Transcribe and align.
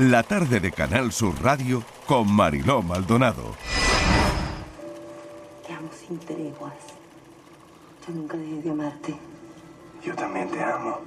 la 0.00 0.22
tarde 0.22 0.60
de 0.60 0.72
Canal 0.72 1.12
Sur 1.12 1.42
Radio 1.42 1.82
con 2.06 2.32
Mariló 2.32 2.80
Maldonado. 2.80 3.54
Te 5.66 5.74
amo 5.74 5.90
sin 5.92 6.18
treguas. 6.20 6.72
Yo 8.06 8.14
nunca 8.14 8.38
dejé 8.38 8.62
de 8.62 8.70
amarte. 8.70 9.14
Yo 10.02 10.14
también 10.14 10.48
te 10.48 10.62
amo. 10.62 11.00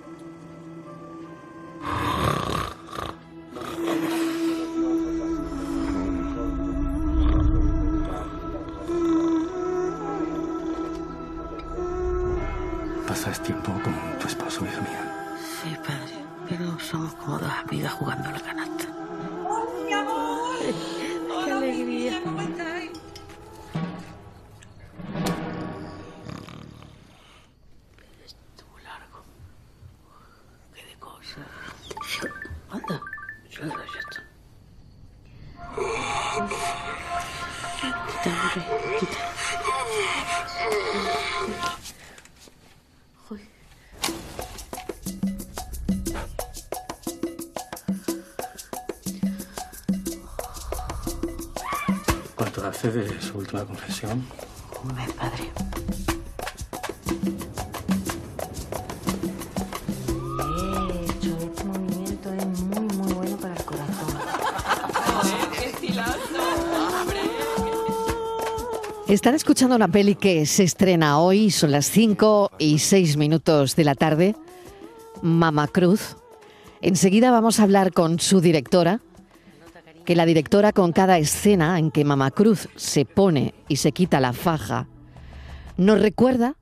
¿Cuánto 52.84 53.00
hace 53.00 53.14
de 53.14 53.22
su 53.22 53.38
última 53.38 53.64
confesión? 53.64 54.26
Mes, 54.94 55.14
padre. 55.14 55.50
De 60.38 61.06
hecho, 61.06 61.38
este 61.39 61.64
movimiento 61.64 62.34
es 62.34 62.45
muy, 62.45 62.98
muy 62.98 63.14
bueno 63.14 63.38
para 63.38 63.56
el 63.56 63.64
corazón. 63.64 64.17
Están 69.08 69.36
escuchando 69.36 69.78
una 69.78 69.88
peli 69.88 70.16
que 70.16 70.45
se 70.45 70.64
estrena 70.64 71.20
hoy, 71.20 71.52
son 71.52 71.72
las 71.72 71.86
5 71.86 72.52
y 72.59 72.80
6 72.80 73.16
minutos 73.16 73.78
de 73.78 73.86
la 73.86 73.95
tarde, 73.95 74.36
Mama 75.22 75.70
Cruz. 75.70 76.17
Enseguida 76.81 77.31
vamos 77.31 77.61
a 77.61 77.64
hablar 77.64 77.94
con 77.94 78.20
su 78.20 78.42
directora, 78.42 79.00
que 80.05 80.15
la 80.15 80.25
directora 80.25 80.71
con 80.71 80.91
cada 80.91 81.17
escena 81.17 81.79
en 81.79 81.91
que 81.91 82.03
Mama 82.03 82.31
Cruz 82.31 82.67
se 82.75 83.05
pone 83.05 83.53
y 83.67 83.77
se 83.77 83.91
quita 83.91 84.19
la 84.19 84.33
faja, 84.33 84.87
nos 85.77 86.01
recuerda 86.01 86.57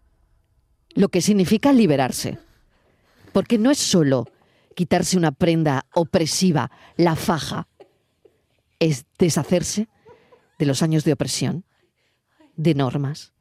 lo 0.93 1.09
que 1.09 1.21
significa 1.21 1.73
liberarse. 1.73 2.37
Porque 3.33 3.57
no 3.57 3.71
es 3.71 3.77
solo 3.77 4.27
quitarse 4.75 5.17
una 5.17 5.31
prenda 5.31 5.85
opresiva, 5.93 6.71
la 6.97 7.15
faja, 7.15 7.67
es 8.79 9.05
deshacerse 9.17 9.87
de 10.57 10.65
los 10.65 10.81
años 10.81 11.03
de 11.03 11.13
opresión, 11.13 11.65
de 12.55 12.73
normas 12.73 13.31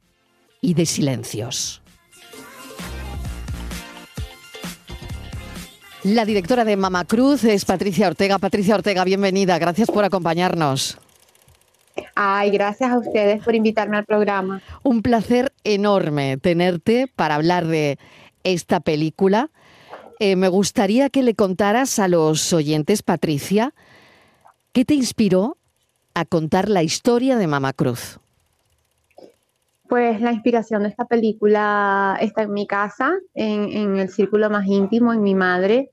y 0.61 0.75
de 0.75 0.85
silencios. 0.85 1.80
La 6.03 6.25
directora 6.25 6.65
de 6.65 6.77
Mama 6.77 7.05
Cruz 7.05 7.43
es 7.43 7.63
Patricia 7.63 8.07
Ortega. 8.07 8.39
Patricia 8.39 8.73
Ortega, 8.73 9.03
bienvenida. 9.03 9.59
Gracias 9.59 9.87
por 9.87 10.03
acompañarnos. 10.03 10.97
Ay, 12.15 12.49
gracias 12.49 12.89
a 12.89 12.97
ustedes 12.97 13.43
por 13.43 13.53
invitarme 13.53 13.97
al 13.97 14.05
programa. 14.05 14.63
Un 14.81 15.03
placer 15.03 15.53
enorme 15.63 16.37
tenerte 16.37 17.07
para 17.15 17.35
hablar 17.35 17.67
de 17.67 17.99
esta 18.43 18.79
película. 18.79 19.51
Eh, 20.17 20.35
me 20.35 20.47
gustaría 20.47 21.11
que 21.11 21.21
le 21.21 21.35
contaras 21.35 21.99
a 21.99 22.07
los 22.07 22.51
oyentes, 22.51 23.03
Patricia, 23.03 23.75
¿qué 24.73 24.85
te 24.85 24.95
inspiró 24.95 25.57
a 26.15 26.25
contar 26.25 26.67
la 26.67 26.81
historia 26.81 27.37
de 27.37 27.45
Mama 27.45 27.73
Cruz? 27.73 28.20
Pues 29.91 30.21
la 30.21 30.31
inspiración 30.31 30.83
de 30.83 30.87
esta 30.87 31.03
película 31.03 32.17
está 32.21 32.43
en 32.43 32.53
mi 32.53 32.65
casa, 32.65 33.11
en, 33.33 33.97
el 33.97 34.07
círculo 34.07 34.49
más 34.49 34.65
íntimo, 34.65 35.11
en 35.11 35.21
mi 35.21 35.35
madre. 35.35 35.91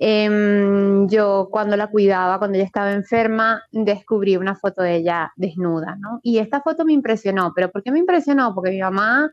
Em, 0.00 1.06
yo 1.08 1.46
cuando 1.48 1.76
la 1.76 1.86
cuidaba, 1.86 2.40
cuando 2.40 2.56
ella 2.56 2.66
estaba 2.66 2.90
enferma, 2.90 3.62
descubrí 3.70 4.36
una 4.36 4.56
foto 4.56 4.82
de 4.82 4.96
ella 4.96 5.32
desnuda, 5.36 5.94
¿no? 5.94 6.18
Y 6.24 6.38
esta 6.38 6.60
foto 6.60 6.84
me 6.84 6.92
impresionó, 6.92 7.52
pero 7.54 7.70
¿por 7.70 7.84
qué 7.84 7.92
me 7.92 8.00
impresionó? 8.00 8.52
Porque 8.52 8.72
mi 8.72 8.80
mamá 8.80 9.30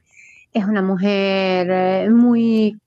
es 0.53 0.63
una 0.63 0.84
mujer 0.84 1.68
eh, 1.72 2.09
muy, 2.12 2.80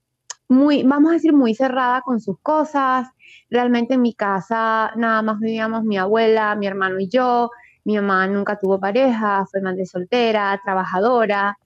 muy, 0.49 0.85
vamos 0.85 1.11
a 1.11 1.15
decir, 1.15 1.33
muy 1.33 1.57
cerrada 1.57 2.03
con 2.03 2.21
sus 2.21 2.39
cosas. 2.39 3.09
Realmente 3.51 3.95
en 3.95 4.03
mi 4.03 4.15
casa 4.15 4.93
nada 4.95 5.23
más 5.23 5.41
vivíamos 5.41 5.83
mi 5.83 5.99
abuela, 5.99 6.55
mi 6.55 6.69
hermano 6.69 7.01
y 7.01 7.09
yo. 7.09 7.51
Mi 7.87 7.95
mamá 7.95 8.27
nunca 8.27 8.59
tuvo 8.59 8.81
pareja, 8.81 9.47
fue 9.49 9.61
madre 9.61 9.87
soltera, 9.87 10.61
trabajadora. 10.65 11.57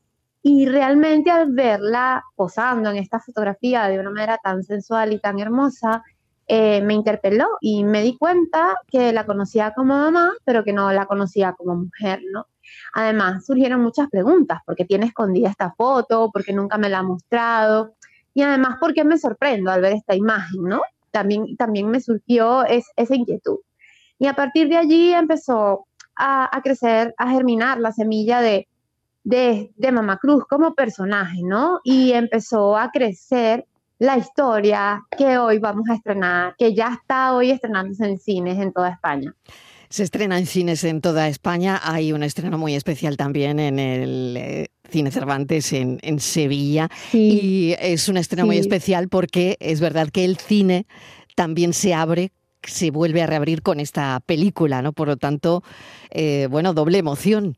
Y 0.43 0.67
realmente 0.67 1.31
al 1.31 1.51
verla 1.53 2.23
posando 2.37 2.91
en 2.91 2.97
esta 2.99 3.21
fotografía 3.21 3.89
de 3.89 3.99
una 3.99 4.11
manera 4.11 4.37
tan 4.37 4.63
sensual 4.63 5.15
y 5.15 5.19
tan 5.19 5.41
hermosa, 5.41 6.03
eh, 6.47 6.83
me 6.83 6.93
interpeló 6.93 7.49
y 7.63 7.85
me 7.85 8.03
di 8.03 8.19
cuenta 8.19 8.77
que 8.87 9.15
la 9.15 9.25
conocía 9.25 9.73
como 9.73 9.97
mamá, 9.97 10.33
pero 10.45 10.63
que 10.63 10.75
no 10.75 10.93
la 10.93 11.07
conocía 11.07 11.55
como 11.55 11.75
mujer, 11.75 12.21
¿no? 12.31 12.49
Además, 12.93 13.47
surgieron 13.47 13.81
muchas 13.81 14.11
preguntas, 14.11 14.61
¿por 14.67 14.77
qué 14.77 14.85
tiene 14.85 15.07
escondida 15.07 15.49
esta 15.49 15.73
foto? 15.73 16.31
¿Por 16.31 16.45
qué 16.45 16.53
nunca 16.53 16.77
me 16.77 16.91
la 16.91 16.99
ha 16.99 17.03
mostrado? 17.03 17.95
Y 18.35 18.43
además, 18.43 18.77
¿por 18.79 18.93
qué 18.93 19.05
me 19.05 19.17
sorprendo 19.17 19.71
al 19.71 19.81
ver 19.81 19.95
esta 19.95 20.15
imagen, 20.15 20.65
¿no? 20.65 20.83
También, 21.11 21.57
también 21.57 21.89
me 21.89 22.01
surgió 22.01 22.63
es, 22.67 22.85
esa 22.97 23.15
inquietud. 23.15 23.61
Y 24.19 24.27
a 24.27 24.35
partir 24.35 24.69
de 24.69 24.77
allí 24.77 25.15
empezó 25.15 25.87
a, 26.21 26.55
a 26.57 26.63
crecer, 26.63 27.15
a 27.17 27.31
germinar 27.31 27.81
la 27.81 27.93
semilla 27.93 28.41
de, 28.41 28.69
de, 29.25 29.73
de 29.77 29.93
Mamá 29.93 30.19
Cruz 30.19 30.45
como 30.49 30.75
personaje, 30.75 31.41
¿no? 31.43 31.81
Y 31.83 32.13
empezó 32.13 32.77
a 32.77 32.91
crecer 32.91 33.67
la 33.99 34.17
historia 34.17 35.03
que 35.17 35.39
hoy 35.39 35.59
vamos 35.59 35.89
a 35.91 35.95
estrenar, 35.95 36.55
que 36.59 36.75
ya 36.75 36.99
está 37.01 37.35
hoy 37.35 37.51
estrenándose 37.51 38.07
en 38.07 38.19
cines 38.19 38.59
en 38.59 38.73
toda 38.73 38.91
España. 38.91 39.35
Se 39.91 40.05
estrena 40.05 40.39
en 40.39 40.47
cines 40.47 40.85
en 40.85 41.01
toda 41.01 41.29
España. 41.29 41.81
Hay 41.83 42.13
un 42.13 42.23
estreno 42.23 42.57
muy 42.59 42.75
especial 42.77 43.17
también 43.17 43.59
en 43.59 43.79
el 43.79 44.37
eh, 44.39 44.69
Cine 44.89 45.11
Cervantes 45.11 45.73
en, 45.73 45.99
en 46.03 46.21
Sevilla. 46.21 46.89
Sí. 47.11 47.41
Y 47.43 47.77
es 47.79 48.09
un 48.09 48.17
estreno 48.17 48.47
muy 48.47 48.59
especial 48.59 49.09
porque 49.09 49.57
es 49.59 49.81
verdad 49.81 50.09
que 50.11 50.25
el 50.25 50.39
cine 50.39 50.87
también 51.35 51.73
se 51.73 51.93
abre, 51.93 52.33
se 52.63 52.91
vuelve 52.91 53.23
a 53.23 53.27
reabrir 53.27 53.63
con 53.63 53.81
esta 53.81 54.21
película, 54.25 54.83
¿no? 54.83 54.93
Por 54.93 55.09
lo 55.09 55.17
tanto, 55.17 55.63
eh, 56.11 56.49
bueno, 56.51 56.75
doble 56.75 56.99
emoción. 56.99 57.57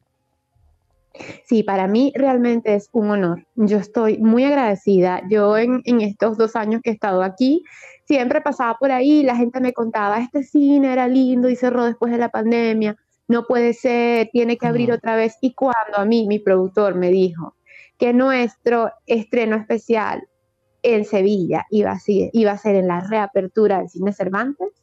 Sí, 1.45 1.63
para 1.63 1.87
mí 1.89 2.13
realmente 2.15 2.75
es 2.75 2.89
un 2.93 3.11
honor. 3.11 3.47
Yo 3.55 3.77
estoy 3.77 4.19
muy 4.19 4.45
agradecida. 4.45 5.23
Yo 5.29 5.59
en, 5.59 5.83
en 5.85 6.01
estos 6.01 6.39
dos 6.39 6.57
años 6.57 6.81
que 6.83 6.91
he 6.91 6.93
estado 6.95 7.23
aquí, 7.23 7.65
siempre 8.05 8.41
pasaba 8.41 8.77
por 8.79 8.91
ahí, 8.91 9.23
la 9.23 9.37
gente 9.37 9.61
me 9.61 9.73
contaba, 9.73 10.21
este 10.21 10.43
cine 10.43 10.93
era 10.93 11.09
lindo 11.09 11.49
y 11.49 11.57
cerró 11.57 11.85
después 11.85 12.13
de 12.13 12.19
la 12.19 12.31
pandemia, 12.31 12.97
no 13.29 13.47
puede 13.47 13.73
ser, 13.73 14.29
tiene 14.33 14.57
que 14.57 14.67
abrir 14.67 14.93
otra 14.93 15.17
vez. 15.17 15.37
Y 15.41 15.55
cuando 15.55 15.97
a 15.97 16.05
mí 16.05 16.27
mi 16.27 16.39
productor 16.39 16.95
me 16.95 17.11
dijo 17.11 17.57
que 17.99 18.13
nuestro 18.13 18.91
estreno 19.07 19.57
especial 19.57 20.23
en 20.83 21.05
Sevilla 21.05 21.67
iba 21.71 21.93
a 21.93 21.99
ser, 21.99 22.31
iba 22.33 22.53
a 22.53 22.59
ser 22.59 22.77
en 22.77 22.89
la 22.89 23.01
reapertura 23.01 23.79
del 23.79 23.89
cine 23.89 24.13
Cervantes, 24.13 24.82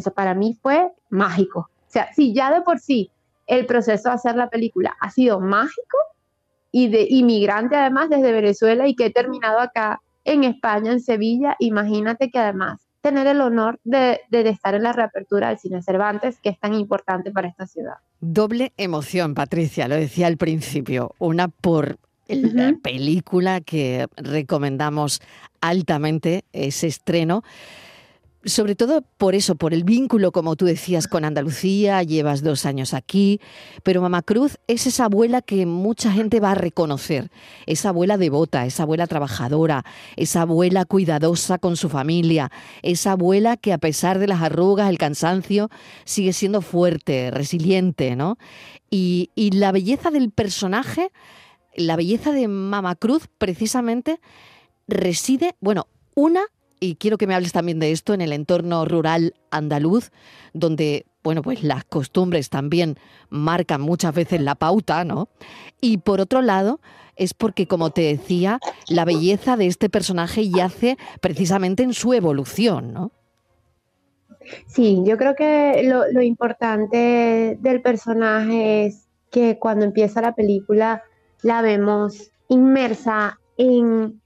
eso 0.00 0.12
para 0.12 0.34
mí 0.34 0.58
fue 0.60 0.90
mágico. 1.08 1.60
O 1.60 1.92
sea, 1.92 2.12
si 2.12 2.34
ya 2.34 2.52
de 2.52 2.62
por 2.62 2.78
sí 2.78 3.10
el 3.46 3.66
proceso 3.66 4.08
de 4.08 4.14
hacer 4.16 4.36
la 4.36 4.48
película 4.48 4.96
ha 5.00 5.10
sido 5.10 5.40
mágico 5.40 5.98
y 6.70 6.88
de 6.88 7.06
inmigrante 7.08 7.76
además 7.76 8.10
desde 8.10 8.32
Venezuela 8.32 8.86
y 8.86 8.94
que 8.94 9.06
he 9.06 9.10
terminado 9.10 9.58
acá 9.58 10.00
en 10.24 10.44
España, 10.44 10.92
en 10.92 11.00
Sevilla, 11.00 11.56
imagínate 11.58 12.30
que 12.30 12.38
además 12.38 12.80
tener 13.00 13.26
el 13.26 13.40
honor 13.40 13.80
de, 13.82 14.20
de 14.28 14.48
estar 14.48 14.74
en 14.74 14.82
la 14.82 14.92
reapertura 14.92 15.48
del 15.48 15.58
Cine 15.58 15.82
Cervantes, 15.82 16.38
que 16.42 16.50
es 16.50 16.60
tan 16.60 16.74
importante 16.74 17.30
para 17.30 17.48
esta 17.48 17.66
ciudad. 17.66 17.94
Doble 18.20 18.72
emoción, 18.76 19.34
Patricia, 19.34 19.88
lo 19.88 19.94
decía 19.94 20.26
al 20.26 20.36
principio. 20.36 21.14
Una 21.18 21.48
por 21.48 21.98
la 22.28 22.74
película 22.82 23.60
que 23.60 24.06
recomendamos 24.16 25.20
altamente, 25.60 26.44
ese 26.52 26.86
estreno. 26.86 27.42
Sobre 28.44 28.74
todo 28.74 29.02
por 29.18 29.34
eso, 29.34 29.54
por 29.54 29.74
el 29.74 29.84
vínculo, 29.84 30.32
como 30.32 30.56
tú 30.56 30.64
decías, 30.64 31.08
con 31.08 31.24
Andalucía, 31.24 32.02
llevas 32.02 32.42
dos 32.42 32.64
años 32.64 32.94
aquí, 32.94 33.40
pero 33.82 34.00
Mamá 34.00 34.22
Cruz 34.22 34.58
es 34.66 34.86
esa 34.86 35.04
abuela 35.04 35.42
que 35.42 35.66
mucha 35.66 36.10
gente 36.10 36.40
va 36.40 36.52
a 36.52 36.54
reconocer, 36.54 37.30
esa 37.66 37.90
abuela 37.90 38.16
devota, 38.16 38.64
esa 38.64 38.84
abuela 38.84 39.06
trabajadora, 39.06 39.84
esa 40.16 40.42
abuela 40.42 40.86
cuidadosa 40.86 41.58
con 41.58 41.76
su 41.76 41.90
familia, 41.90 42.50
esa 42.82 43.12
abuela 43.12 43.58
que 43.58 43.74
a 43.74 43.78
pesar 43.78 44.18
de 44.18 44.28
las 44.28 44.40
arrugas, 44.40 44.88
el 44.88 44.98
cansancio, 44.98 45.68
sigue 46.04 46.32
siendo 46.32 46.62
fuerte, 46.62 47.30
resiliente, 47.30 48.16
¿no? 48.16 48.38
Y, 48.88 49.30
y 49.34 49.50
la 49.50 49.70
belleza 49.70 50.10
del 50.10 50.30
personaje, 50.30 51.12
la 51.76 51.96
belleza 51.96 52.32
de 52.32 52.48
Mamá 52.48 52.96
Cruz, 52.96 53.28
precisamente, 53.38 54.18
reside, 54.88 55.56
bueno, 55.60 55.86
una 56.14 56.42
y 56.80 56.96
quiero 56.96 57.18
que 57.18 57.26
me 57.26 57.34
hables 57.34 57.52
también 57.52 57.78
de 57.78 57.92
esto 57.92 58.14
en 58.14 58.22
el 58.22 58.32
entorno 58.32 58.86
rural 58.86 59.34
andaluz, 59.50 60.10
donde, 60.54 61.04
bueno, 61.22 61.42
pues 61.42 61.62
las 61.62 61.84
costumbres 61.84 62.48
también 62.48 62.96
marcan 63.28 63.82
muchas 63.82 64.14
veces 64.14 64.40
la 64.40 64.54
pauta, 64.54 65.04
¿no? 65.04 65.28
Y 65.80 65.98
por 65.98 66.20
otro 66.20 66.40
lado, 66.40 66.80
es 67.16 67.34
porque, 67.34 67.66
como 67.66 67.90
te 67.90 68.00
decía, 68.00 68.58
la 68.88 69.04
belleza 69.04 69.58
de 69.58 69.66
este 69.66 69.90
personaje 69.90 70.48
yace 70.48 70.96
precisamente 71.20 71.82
en 71.82 71.92
su 71.92 72.14
evolución, 72.14 72.94
¿no? 72.94 73.12
Sí, 74.66 75.02
yo 75.04 75.18
creo 75.18 75.34
que 75.36 75.82
lo, 75.84 76.10
lo 76.10 76.22
importante 76.22 77.58
del 77.60 77.82
personaje 77.82 78.86
es 78.86 79.06
que 79.30 79.58
cuando 79.58 79.84
empieza 79.84 80.22
la 80.22 80.34
película 80.34 81.02
la 81.42 81.60
vemos 81.60 82.32
inmersa 82.48 83.38
en 83.58 84.19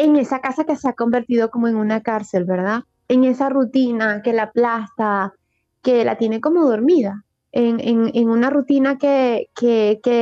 en 0.00 0.16
esa 0.16 0.40
casa 0.40 0.64
que 0.64 0.76
se 0.76 0.88
ha 0.88 0.94
convertido 0.94 1.50
como 1.50 1.68
en 1.68 1.76
una 1.76 2.00
cárcel, 2.00 2.44
¿verdad? 2.44 2.84
En 3.08 3.24
esa 3.24 3.50
rutina 3.50 4.22
que 4.22 4.32
la 4.32 4.44
aplasta, 4.44 5.34
que 5.82 6.04
la 6.04 6.16
tiene 6.16 6.40
como 6.40 6.64
dormida, 6.64 7.24
en, 7.52 8.28
una 8.28 8.48
rutina 8.48 8.96
que, 8.96 9.48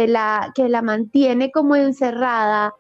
la, 0.08 0.52
que 0.54 0.69
la 0.69 0.82
mantiene 0.82 1.52
como 1.52 1.76
encerrada 1.76 2.75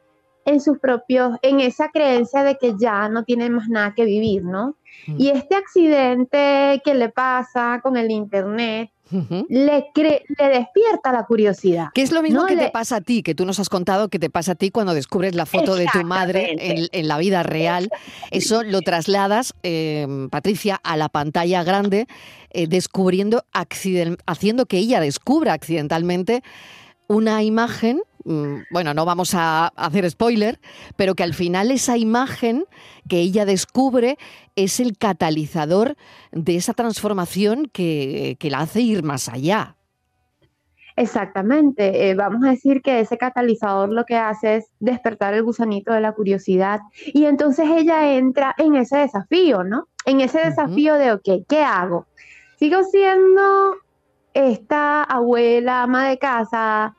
en 0.44 0.60
sus 0.60 0.78
propios, 0.78 1.36
en 1.42 1.60
esa 1.60 1.90
creencia 1.90 2.42
de 2.42 2.56
que 2.56 2.74
ya 2.78 3.08
no 3.08 3.22
tiene 3.24 3.50
más 3.50 3.68
nada 3.68 3.94
que 3.94 4.04
vivir, 4.04 4.42
¿no? 4.44 4.76
Mm. 5.06 5.16
Y 5.18 5.28
este 5.28 5.54
accidente 5.54 6.80
que 6.84 6.94
le 6.94 7.10
pasa 7.10 7.80
con 7.82 7.96
el 7.96 8.10
internet, 8.10 8.90
le, 9.10 9.86
le 9.94 10.48
despierta 10.48 11.12
la 11.12 11.24
curiosidad. 11.24 11.88
¿Qué 11.94 12.02
es 12.02 12.12
lo 12.12 12.22
mismo 12.22 12.46
que 12.46 12.56
te 12.56 12.70
pasa 12.70 12.96
a 12.96 13.00
ti, 13.00 13.22
que 13.22 13.34
tú 13.34 13.44
nos 13.44 13.58
has 13.58 13.68
contado 13.68 14.08
que 14.08 14.18
te 14.18 14.30
pasa 14.30 14.52
a 14.52 14.54
ti 14.54 14.70
cuando 14.70 14.94
descubres 14.94 15.34
la 15.34 15.46
foto 15.46 15.74
de 15.74 15.86
tu 15.92 16.04
madre 16.04 16.56
en, 16.92 17.08
la 17.08 17.18
vida 17.18 17.42
real? 17.42 17.90
Eso 18.30 18.62
lo 18.62 18.82
trasladas, 18.82 19.54
em, 19.62 20.28
Patricia, 20.28 20.80
a 20.82 20.96
la 20.96 21.08
pantalla 21.08 21.62
grande, 21.64 22.06
eh, 22.50 22.66
descubriendo, 22.66 23.44
haciendo 23.52 24.66
que 24.66 24.78
ella 24.78 25.00
descubra 25.00 25.52
accidentalmente 25.52 26.42
una 27.08 27.42
imagen 27.42 28.02
bueno, 28.24 28.94
no 28.94 29.04
vamos 29.04 29.34
a 29.34 29.68
hacer 29.68 30.08
spoiler, 30.10 30.60
pero 30.96 31.14
que 31.14 31.22
al 31.22 31.34
final 31.34 31.70
esa 31.70 31.96
imagen 31.96 32.64
que 33.08 33.20
ella 33.20 33.44
descubre 33.44 34.18
es 34.56 34.80
el 34.80 34.98
catalizador 34.98 35.96
de 36.32 36.56
esa 36.56 36.74
transformación 36.74 37.66
que, 37.72 38.36
la 38.42 38.60
hace 38.60 38.80
ir 38.80 39.02
más 39.02 39.28
allá. 39.28 39.76
Exactamente, 40.96 42.10
eh, 42.10 42.14
vamos 42.14 42.44
a 42.44 42.50
decir 42.50 42.82
que 42.82 42.98
ese 42.98 43.18
catalizador 43.18 43.88
lo 43.90 44.04
que 44.04 44.16
hace 44.16 44.56
es 44.56 44.66
despertar 44.80 45.32
el 45.32 45.44
gusanito 45.44 45.92
de 45.92 46.00
la 46.00 46.12
curiosidad 46.12 46.80
y 47.06 47.26
entonces 47.26 47.68
ella 47.70 48.14
entra 48.14 48.52
en 48.58 48.74
ese 48.74 48.98
desafío, 48.98 49.62
¿no? 49.62 49.86
En 50.06 50.20
ese 50.20 50.40
desafío 50.40 50.94
de, 50.94 51.12
ok, 51.12 51.46
¿qué 51.48 51.62
hago? 51.62 52.06
¿Sigo 52.58 52.82
siendo 52.82 53.76
esta 54.34 55.04
abuela 55.04 55.84
ama 55.84 56.08
de 56.08 56.18
casa 56.18 56.96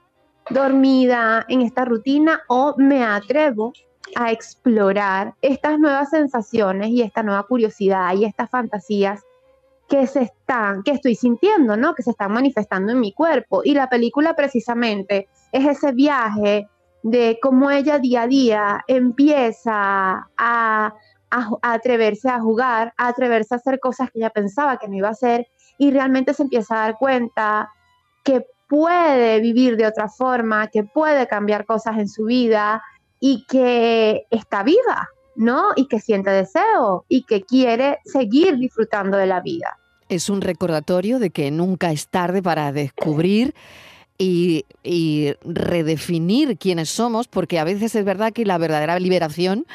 dormida 0.49 1.45
en 1.47 1.61
esta 1.61 1.85
rutina 1.85 2.41
o 2.47 2.75
me 2.77 3.03
atrevo 3.03 3.73
a 4.15 4.31
explorar 4.31 5.35
estas 5.41 5.79
nuevas 5.79 6.09
sensaciones 6.09 6.89
y 6.89 7.01
esta 7.01 7.23
nueva 7.23 7.43
curiosidad 7.43 8.13
y 8.15 8.25
estas 8.25 8.49
fantasías 8.49 9.23
que 9.87 10.05
se 10.07 10.21
están, 10.21 10.83
que 10.83 10.91
estoy 10.91 11.15
sintiendo, 11.15 11.75
¿no? 11.75 11.95
Que 11.95 12.03
se 12.03 12.11
están 12.11 12.31
manifestando 12.31 12.91
en 12.91 12.99
mi 12.99 13.11
cuerpo. 13.11 13.61
Y 13.63 13.73
la 13.73 13.89
película 13.89 14.35
precisamente 14.35 15.27
es 15.51 15.65
ese 15.65 15.91
viaje 15.91 16.67
de 17.01 17.39
cómo 17.41 17.71
ella 17.71 17.97
día 17.97 18.23
a 18.23 18.27
día 18.27 18.83
empieza 18.87 19.73
a, 19.73 20.27
a, 20.37 20.93
a, 21.31 21.73
atreverse 21.73 22.29
a 22.29 22.39
jugar, 22.39 22.93
a 22.97 23.07
atreverse 23.07 23.55
a 23.55 23.57
hacer 23.57 23.79
cosas 23.79 24.11
que 24.11 24.19
ella 24.19 24.29
pensaba 24.29 24.77
que 24.77 24.87
no 24.87 24.95
iba 24.95 25.07
a 25.07 25.11
hacer 25.11 25.47
y 25.77 25.91
realmente 25.91 26.33
se 26.33 26.43
empieza 26.43 26.75
a 26.75 26.87
dar 26.87 26.97
cuenta 26.97 27.69
que 28.23 28.45
puede 28.69 29.41
vivir 29.41 29.75
de 29.75 29.87
otra 29.87 30.07
forma, 30.07 30.67
que 30.67 30.83
puede 30.83 31.27
cambiar 31.27 31.65
cosas 31.65 31.97
en 31.97 32.07
su 32.07 32.25
vida 32.25 32.81
y 33.19 33.45
que 33.49 34.27
está 34.29 34.63
viva, 34.63 35.09
¿no? 35.35 35.71
Y 35.75 35.87
que 35.87 35.99
siente 35.99 36.29
deseo 36.29 37.03
y 37.09 37.23
que 37.23 37.41
quiere 37.41 37.97
seguir 38.05 38.57
disfrutando 38.57 39.17
de 39.17 39.25
la 39.25 39.41
vida. 39.41 39.77
Es 40.07 40.29
un 40.29 40.41
recordatorio 40.41 41.19
de 41.19 41.31
que 41.31 41.51
nunca 41.51 41.91
es 41.91 42.07
tarde 42.07 42.41
para 42.41 42.71
descubrir 42.71 43.53
y, 44.21 45.33
redefinir 45.45 46.57
quiénes 46.57 46.89
somos, 46.89 47.27
porque 47.27 47.57
a 47.57 47.63
veces 47.63 47.95
es 47.95 48.03
verdad 48.03 48.33
que 48.33 48.45
la 48.45 48.57
verdadera 48.57 48.99
liberación 48.99 49.65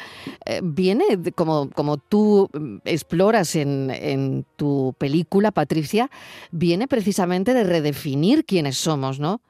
eh, 0.45 0.61
viene, 0.63 1.03
como, 1.33 1.69
como 1.71 1.97
tú 1.97 2.49
mm, 2.53 2.77
exploras 2.85 3.55
en, 3.55 4.45
tu 4.55 4.93
película, 4.97 5.51
Patricia, 5.51 6.11
viene 6.51 6.87
precisamente 6.87 7.53
de 7.53 7.63
redefinir 7.63 8.45
quiénes 8.45 8.77
somos, 8.77 9.19
¿no? 9.19 9.41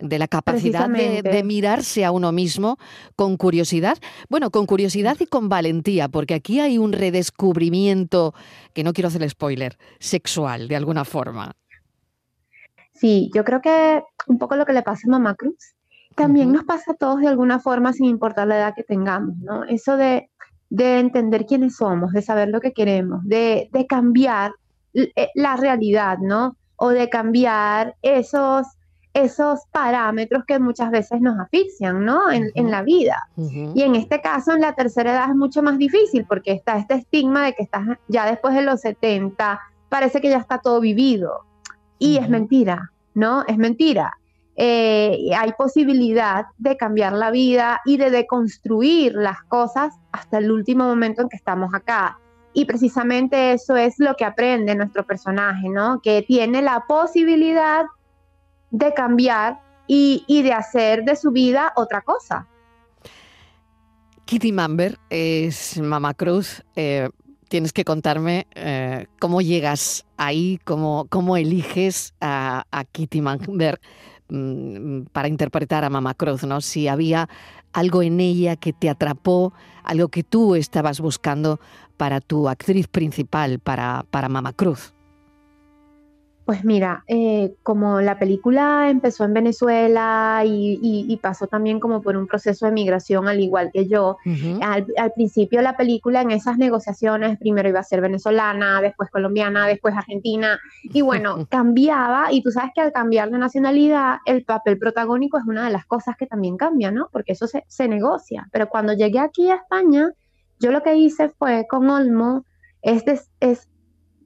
de 0.00 0.18
la 0.18 0.28
capacidad 0.28 0.88
de, 0.88 1.20
de, 1.20 1.44
mirarse 1.44 2.06
a 2.06 2.10
uno 2.10 2.32
mismo 2.32 2.78
con 3.16 3.36
curiosidad, 3.36 3.98
bueno, 4.30 4.50
con 4.50 4.64
curiosidad 4.64 5.18
y 5.20 5.26
con 5.26 5.50
valentía, 5.50 6.08
porque 6.08 6.32
aquí 6.32 6.58
hay 6.58 6.78
un 6.78 6.94
redescubrimiento, 6.94 8.32
que 8.72 8.82
no 8.82 8.94
quiero 8.94 9.08
hacer 9.08 9.28
spoiler, 9.28 9.76
sexual 9.98 10.68
de 10.68 10.76
alguna 10.76 11.04
forma. 11.04 11.54
Sí, 13.00 13.30
yo 13.34 13.44
creo 13.44 13.62
que 13.62 14.04
un 14.26 14.38
poco 14.38 14.56
lo 14.56 14.66
que 14.66 14.74
le 14.74 14.82
pasa 14.82 15.06
a 15.06 15.10
Mamá 15.10 15.34
Cruz 15.34 15.74
también 16.16 16.52
nos 16.52 16.64
pasa 16.64 16.92
a 16.92 16.94
todos 16.94 17.20
de 17.20 17.28
alguna 17.28 17.58
forma 17.60 17.94
sin 17.94 18.06
importar 18.06 18.46
la 18.46 18.58
edad 18.58 18.74
que 18.76 18.82
tengamos, 18.82 19.38
¿no? 19.38 19.64
Eso 19.64 19.96
de, 19.96 20.28
entender 20.70 21.46
quiénes 21.46 21.76
somos, 21.76 22.12
de 22.12 22.20
saber 22.20 22.48
lo 22.48 22.60
que 22.60 22.72
queremos, 22.72 23.20
de, 23.24 23.70
cambiar 23.88 24.52
eh, 24.92 25.28
la 25.34 25.56
realidad, 25.56 26.18
¿no? 26.18 26.56
O 26.76 26.90
de 26.90 27.08
cambiar 27.08 27.96
esos, 28.02 28.66
esos 29.14 29.60
parámetros 29.72 30.44
que 30.44 30.58
muchas 30.58 30.90
veces 30.90 31.22
nos 31.22 31.40
asfixian, 31.40 32.04
¿no? 32.04 32.30
En, 32.30 32.70
la 32.70 32.82
vida. 32.82 33.28
Y 33.36 33.80
en 33.80 33.94
este 33.94 34.20
caso, 34.20 34.52
en 34.52 34.60
la 34.60 34.74
tercera 34.74 35.12
edad 35.12 35.30
es 35.30 35.36
mucho 35.36 35.62
más 35.62 35.78
difícil 35.78 36.26
porque 36.28 36.52
está 36.52 36.76
este 36.76 36.96
estigma 36.96 37.46
de 37.46 37.54
que 37.54 37.62
estás 37.62 37.82
ya 38.08 38.26
después 38.26 38.54
de 38.54 38.60
los 38.60 38.82
70, 38.82 39.58
parece 39.88 40.20
que 40.20 40.28
ya 40.28 40.38
está 40.38 40.58
todo 40.58 40.82
vivido. 40.82 41.49
Y 42.00 42.16
es 42.16 42.28
mentira, 42.28 42.90
¿no? 43.14 43.44
Es 43.46 43.58
mentira. 43.58 44.18
Eh, 44.56 45.30
hay 45.36 45.52
posibilidad 45.52 46.46
de 46.58 46.76
cambiar 46.76 47.12
la 47.12 47.30
vida 47.30 47.80
y 47.84 47.98
de 47.98 48.10
deconstruir 48.10 49.14
las 49.14 49.42
cosas 49.44 49.94
hasta 50.10 50.38
el 50.38 50.50
último 50.50 50.84
momento 50.84 51.22
en 51.22 51.28
que 51.28 51.36
estamos 51.36 51.72
acá. 51.72 52.18
Y 52.52 52.64
precisamente 52.64 53.52
eso 53.52 53.76
es 53.76 53.94
lo 53.98 54.16
que 54.16 54.24
aprende 54.24 54.74
nuestro 54.74 55.06
personaje, 55.06 55.68
¿no? 55.68 56.00
Que 56.02 56.22
tiene 56.22 56.62
la 56.62 56.84
posibilidad 56.88 57.84
de 58.70 58.92
cambiar 58.94 59.60
y, 59.86 60.42
de 60.42 60.52
hacer 60.52 61.04
de 61.04 61.16
su 61.16 61.32
vida 61.32 61.72
otra 61.76 62.00
cosa. 62.00 62.46
Kitty 64.24 64.52
Mamber 64.52 64.98
es 65.10 65.78
Mama 65.80 66.14
Cruz. 66.14 66.62
Eh, 66.76 67.08
tienes 67.50 67.72
que 67.72 67.84
contarme 67.84 68.46
eh, 68.54 69.08
cómo 69.18 69.42
llegas 69.42 70.06
ahí, 70.16 70.60
cómo, 70.64 71.06
cómo 71.10 71.36
eliges 71.36 72.14
a, 72.20 72.64
Kitty 72.92 73.20
Manberg 73.20 73.80
mm, 74.28 75.02
para 75.12 75.26
interpretar 75.26 75.84
a 75.84 75.90
Mama 75.90 76.14
Cruz, 76.14 76.44
¿no? 76.44 76.60
Si 76.60 76.86
había 76.86 77.28
algo 77.72 78.02
en 78.02 78.20
ella 78.20 78.54
que 78.54 78.72
te 78.72 78.88
atrapó, 78.88 79.52
algo 79.82 80.08
que 80.08 80.22
tú 80.22 80.54
estabas 80.54 81.00
buscando 81.00 81.60
para 81.96 82.20
tu 82.20 82.48
actriz 82.48 82.86
principal, 82.86 83.58
para, 83.58 84.06
para 84.10 84.28
Mama 84.28 84.52
Cruz. 84.52 84.94
Pues 86.50 86.64
mira, 86.64 87.04
eh, 87.06 87.54
como 87.62 88.00
la 88.00 88.18
película 88.18 88.90
empezó 88.90 89.22
en 89.22 89.34
Venezuela 89.34 90.42
y, 90.44 91.16
pasó 91.22 91.46
también 91.46 91.78
como 91.78 92.02
por 92.02 92.16
un 92.16 92.26
proceso 92.26 92.66
de 92.66 92.72
migración 92.72 93.28
al 93.28 93.38
igual 93.38 93.70
que 93.72 93.86
yo, 93.86 94.16
al, 94.60 95.12
principio 95.14 95.62
la 95.62 95.76
película 95.76 96.22
en 96.22 96.32
esas 96.32 96.58
negociaciones 96.58 97.38
primero 97.38 97.68
iba 97.68 97.78
a 97.78 97.84
ser 97.84 98.00
venezolana, 98.00 98.80
después 98.80 99.10
colombiana, 99.10 99.68
después 99.68 99.94
argentina 99.94 100.58
y 100.82 101.02
bueno, 101.02 101.46
cambiaba 101.48 102.32
y 102.32 102.42
tú 102.42 102.50
sabes 102.50 102.72
que 102.74 102.80
al 102.80 102.90
cambiar 102.90 103.30
de 103.30 103.38
nacionalidad 103.38 104.16
el 104.26 104.44
papel 104.44 104.76
protagónico 104.76 105.38
es 105.38 105.44
una 105.46 105.66
de 105.66 105.70
las 105.70 105.86
cosas 105.86 106.16
que 106.16 106.26
también 106.26 106.56
cambia, 106.56 106.90
¿no? 106.90 107.10
Porque 107.12 107.34
eso 107.34 107.46
se, 107.46 107.64
se 107.68 107.86
negocia. 107.86 108.48
Pero 108.50 108.68
cuando 108.68 108.92
llegué 108.92 109.20
aquí 109.20 109.48
a 109.52 109.54
España, 109.54 110.10
yo 110.58 110.72
lo 110.72 110.82
que 110.82 110.96
hice 110.96 111.28
fue 111.28 111.68
con 111.70 111.88
Olmo 111.88 112.44
es, 112.82 113.04
des- 113.04 113.30
es 113.38 113.68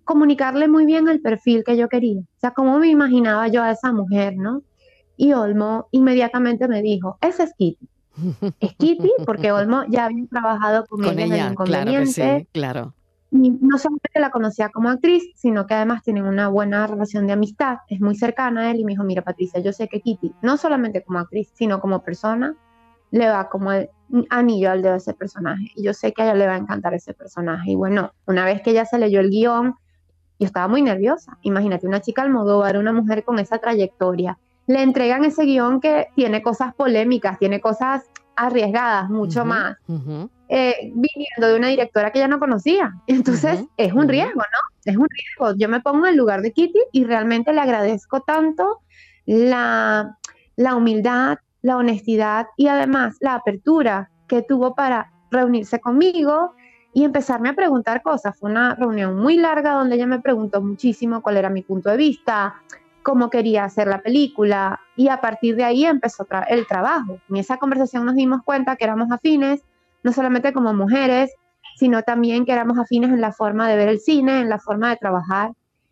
comunicarle 0.05 0.69
muy 0.69 0.87
bien 0.87 1.09
el 1.09 1.21
perfil 1.21 1.65
que 1.65 1.77
yo 1.77 1.89
quería, 1.89 2.21
o 2.21 2.39
sea, 2.39 2.53
cómo 2.53 2.79
me 2.79 2.89
imaginaba 2.89 3.49
yo 3.49 3.63
a 3.63 3.71
esa 3.71 3.93
mujer, 3.93 4.37
¿no? 4.37 4.63
Y 5.17 5.33
Olmo 5.33 5.89
inmediatamente 5.93 6.69
me 6.69 6.83
dijo, 6.83 7.19
esa 7.21 7.45
es 7.45 7.55
Kitty. 7.57 7.89
Es 8.61 8.75
Kitty 8.75 9.13
porque 9.27 9.53
Olmo 9.53 9.85
ya 9.89 10.07
había 10.07 10.25
trabajado 10.27 10.87
con, 10.87 11.03
Con 11.03 11.19
ella 11.19 11.25
en 11.25 11.33
el 11.33 11.39
ella, 11.39 11.55
claro 11.55 11.91
que 11.91 11.91
inconveniente. 11.91 12.39
sí, 12.41 12.49
claro. 12.53 12.95
Y 13.31 13.51
no 13.51 13.79
solamente 13.79 14.21
la 14.21 14.31
conocía 14.31 14.69
como 14.69 14.89
actriz, 14.91 15.25
sino 15.35 15.67
que 15.67 15.75
además 15.75 16.05
tienen 16.05 16.25
una 16.25 16.49
buena 16.49 16.87
relación 16.87 17.27
de 17.27 17.33
amistad, 17.33 17.79
es 17.89 18.01
muy 18.01 18.15
cercana 18.15 18.63
a 18.63 18.71
él 18.71 18.79
y 18.81 18.85
me 18.85 18.93
dijo, 18.93 19.03
mira 19.03 19.23
Patricia, 19.23 19.61
yo 19.61 19.73
sé 19.73 19.89
que 19.89 20.01
Kitty, 20.01 20.33
no 20.43 20.57
solamente 20.57 21.03
como 21.03 21.19
actriz, 21.19 21.51
sino 21.55 21.81
como 21.81 22.03
persona, 22.03 22.55
le 23.11 23.29
va 23.29 23.49
como 23.49 23.73
el 23.73 23.89
anillo 24.31 24.71
al 24.71 24.83
dedo 24.83 24.95
a 24.95 24.97
ese 24.99 25.15
personaje. 25.15 25.71
Y 25.75 25.85
yo 25.85 25.95
sé 25.95 26.13
que 26.13 26.23
a 26.23 26.27
ella 26.27 26.35
le 26.35 26.47
va 26.47 26.55
a 26.55 26.59
encantar 26.59 26.95
ese 26.95 27.15
personaje. 27.15 27.73
Y 27.73 27.75
bueno, 27.75 28.13
una 28.27 28.45
vez 28.45 28.63
que 28.63 28.71
ella 28.71 28.85
se 28.85 28.99
leyó 28.99 29.21
el 29.21 29.31
guion, 29.31 29.75
yo 30.39 30.47
estaba 30.47 30.69
muy 30.69 30.83
nerviosa. 30.83 31.39
Imagínate, 31.43 31.87
una 31.87 32.01
chica 32.01 32.23
Almodóvar, 32.23 32.77
una 32.77 32.93
mujer 32.93 33.25
con 33.25 33.39
esa 33.39 33.59
trayectoria. 33.59 34.39
Le 34.67 34.83
entregan 34.83 35.25
ese 35.25 35.45
guion 35.45 35.81
que 35.81 36.09
tiene 36.15 36.43
cosas 36.43 36.75
polémicas, 36.75 37.39
tiene 37.39 37.61
cosas 37.61 38.05
arriesgadas, 38.37 39.11
mucho 39.11 39.45
más 39.45 39.77
eh, 40.49 40.93
viniendo 40.95 41.49
de 41.49 41.57
una 41.57 41.69
directora 41.69 42.11
que 42.11 42.19
ella 42.19 42.29
no 42.29 42.39
conocía. 42.39 42.95
Entonces, 43.07 43.65
es 43.77 43.93
un 43.93 44.09
riesgo, 44.09 44.41
¿no? 44.41 44.81
Es 44.85 44.97
un 44.97 45.09
riesgo. 45.09 45.57
Yo 45.57 45.69
me 45.69 45.81
pongo 45.81 46.07
en 46.07 46.13
el 46.13 46.17
lugar 46.17 46.43
de 46.43 46.53
Kitty 46.53 46.79
y 46.93 47.05
realmente 47.05 47.53
le 47.53 47.61
agradezco 47.61 48.21
tanto 48.21 48.81
la, 49.27 50.19
la 50.57 50.75
humildad, 50.75 51.39
la 51.63 51.77
honestidad 51.77 52.47
y 52.57 52.69
además 52.69 53.17
la 53.21 53.35
apertura 53.35 54.11
que 54.29 54.43
tuvo 54.43 54.75
para 54.75 55.13
reunirse 55.31 55.81
conmigo 55.81 56.53
y 56.95 57.05
empezarme 57.05 57.51
a 57.51 57.55
preguntar 57.55 58.01
cosas. 58.03 58.39
Fue 58.39 58.51
una 58.51 58.77
reunión 58.77 59.17
muy 59.19 59.37
larga 59.37 59.73
donde 59.73 59.97
ella 59.97 60.07
me 60.07 60.21
preguntó 60.21 60.63
muchísimo 60.63 61.21
cuál 61.21 61.37
era 61.37 61.51
mi 61.51 61.63
punto 61.63 61.91
de 61.91 61.97
vista, 61.97 62.55
cómo 63.03 63.29
quería 63.29 63.65
hacer 63.65 63.89
la 63.89 64.01
película 64.01 64.81
y 64.97 65.09
a 65.09 65.21
partir 65.21 65.57
de 65.57 65.65
ahí 65.65 65.85
empezó 65.85 66.25
tra- 66.25 66.47
el 66.49 66.67
trabajo. 66.67 67.19
En 67.29 67.37
esa 67.37 67.59
conversación 67.59 68.07
nos 68.07 68.15
dimos 68.15 68.43
cuenta 68.45 68.77
que 68.77 68.85
éramos 68.85 69.11
afines, 69.11 69.61
no 70.05 70.13
solamente 70.13 70.53
como 70.53 70.73
mujeres, 70.73 71.35
sino 71.77 72.03
también 72.03 72.45
que 72.45 72.53
éramos 72.53 72.79
afines 72.79 73.11
en 73.11 73.21
la 73.21 73.33
forma 73.33 73.69
de 73.69 73.77
ver 73.77 73.89
el 73.89 73.99
cine, 73.99 74.41
en 74.41 74.49
la 74.49 74.61
forma 74.61 74.91
de 74.91 74.97
trabajar. 74.97 75.51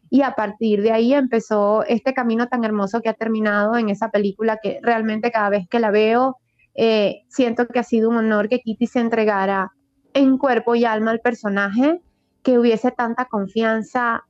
Y 0.09 0.23
a 0.23 0.35
partir 0.37 0.83
de 0.83 0.93
ahí 0.93 1.15
empezó 1.15 1.85
este 1.85 2.15
camino 2.15 2.47
tan 2.47 2.63
hermoso 2.65 3.01
que 3.01 3.09
ha 3.09 3.15
terminado 3.15 3.77
en 3.77 3.89
esa 3.89 4.11
película 4.11 4.59
que 4.63 4.79
realmente 4.83 5.33
cada 5.33 5.49
vez 5.49 5.67
que 5.69 5.81
la 5.81 5.91
veo, 5.91 6.37
eh, 6.75 7.23
siento 7.29 7.67
que 7.67 7.81
ha 7.81 7.83
sido 7.83 8.09
un 8.09 8.17
honor 8.17 8.49
que 8.49 8.61
Kitty 8.61 8.87
se 8.87 9.01
entregara 9.01 9.73
en 10.15 10.39
cuerpo 10.39 10.75
y 10.75 10.85
alma 10.85 11.11
al 11.11 11.21
personaje, 11.21 12.01
que 12.43 12.59
hubiese 12.59 12.91
tanta 12.91 13.27
confianza 13.27 14.25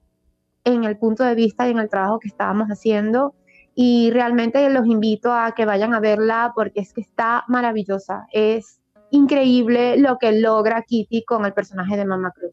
en 0.64 0.84
el 0.84 0.96
punto 0.96 1.24
de 1.24 1.34
vista 1.34 1.66
y 1.66 1.72
en 1.72 1.78
el 1.78 1.88
trabajo 1.88 2.18
que 2.18 2.28
estábamos 2.28 2.68
haciendo. 2.68 3.34
Y 3.74 4.10
realmente 4.10 4.68
los 4.70 4.86
invito 4.86 5.32
a 5.32 5.52
que 5.52 5.64
vayan 5.64 5.94
a 5.94 6.00
verla 6.00 6.52
porque 6.54 6.80
es 6.80 6.92
que 6.92 7.00
está 7.00 7.44
maravillosa. 7.48 8.26
Es 8.32 8.80
increíble 9.10 9.96
lo 9.96 10.18
que 10.18 10.32
logra 10.32 10.82
Kitty 10.82 11.24
con 11.24 11.46
el 11.46 11.52
personaje 11.52 11.96
de 11.96 12.04
Mama 12.04 12.32
Cruz. 12.32 12.52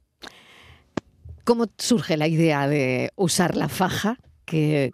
¿Cómo 1.43 1.65
surge 1.77 2.15
la 2.15 2.27
idea 2.27 2.67
de 2.67 3.12
usar 3.15 3.57
la 3.57 3.69
faja? 3.69 4.17
Que 4.45 4.91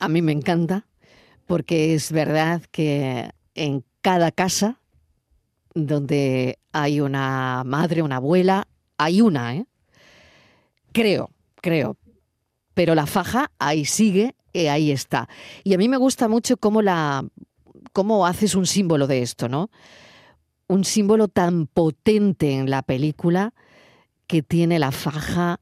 a 0.00 0.08
mí 0.08 0.22
me 0.22 0.32
encanta, 0.32 0.86
porque 1.46 1.94
es 1.94 2.12
verdad 2.12 2.62
que 2.70 3.30
en 3.54 3.84
cada 4.00 4.30
casa 4.30 4.80
donde 5.76 6.58
hay 6.72 7.00
una 7.00 7.62
madre, 7.64 8.02
una 8.02 8.16
abuela, 8.16 8.66
hay 8.96 9.20
una, 9.20 9.54
¿eh? 9.54 9.66
Creo, 10.92 11.30
creo. 11.56 11.98
Pero 12.72 12.94
la 12.94 13.04
faja 13.04 13.52
ahí 13.58 13.84
sigue 13.84 14.34
y 14.54 14.66
ahí 14.66 14.90
está. 14.90 15.28
Y 15.64 15.74
a 15.74 15.78
mí 15.78 15.88
me 15.88 15.98
gusta 15.98 16.28
mucho 16.28 16.56
cómo 16.56 16.80
la 16.80 17.24
cómo 17.92 18.26
haces 18.26 18.54
un 18.54 18.66
símbolo 18.66 19.06
de 19.06 19.22
esto, 19.22 19.48
¿no? 19.48 19.70
Un 20.66 20.84
símbolo 20.84 21.28
tan 21.28 21.66
potente 21.66 22.54
en 22.54 22.70
la 22.70 22.82
película 22.82 23.52
que 24.26 24.42
tiene 24.42 24.78
la 24.78 24.92
faja, 24.92 25.60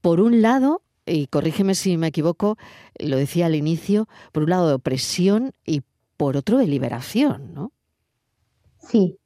por 0.00 0.20
un 0.20 0.42
lado, 0.42 0.82
y 1.06 1.26
corrígeme 1.28 1.74
si 1.74 1.96
me 1.96 2.08
equivoco, 2.08 2.56
lo 2.98 3.16
decía 3.16 3.46
al 3.46 3.54
inicio, 3.54 4.08
por 4.32 4.44
un 4.44 4.50
lado 4.50 4.68
de 4.68 4.74
opresión 4.74 5.52
y 5.64 5.82
por 6.16 6.36
otro 6.36 6.58
de 6.58 6.66
liberación, 6.66 7.54
¿no? 7.54 7.72
Sí. 8.78 9.18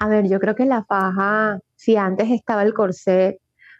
A 0.00 0.08
ver, 0.08 0.28
yo 0.28 0.40
creo 0.40 0.54
que 0.54 0.64
la 0.66 0.84
faja, 0.84 1.58
si 1.76 1.96
antes 1.96 2.30
estaba 2.30 2.62
el 2.62 2.74
corset, 2.74 3.36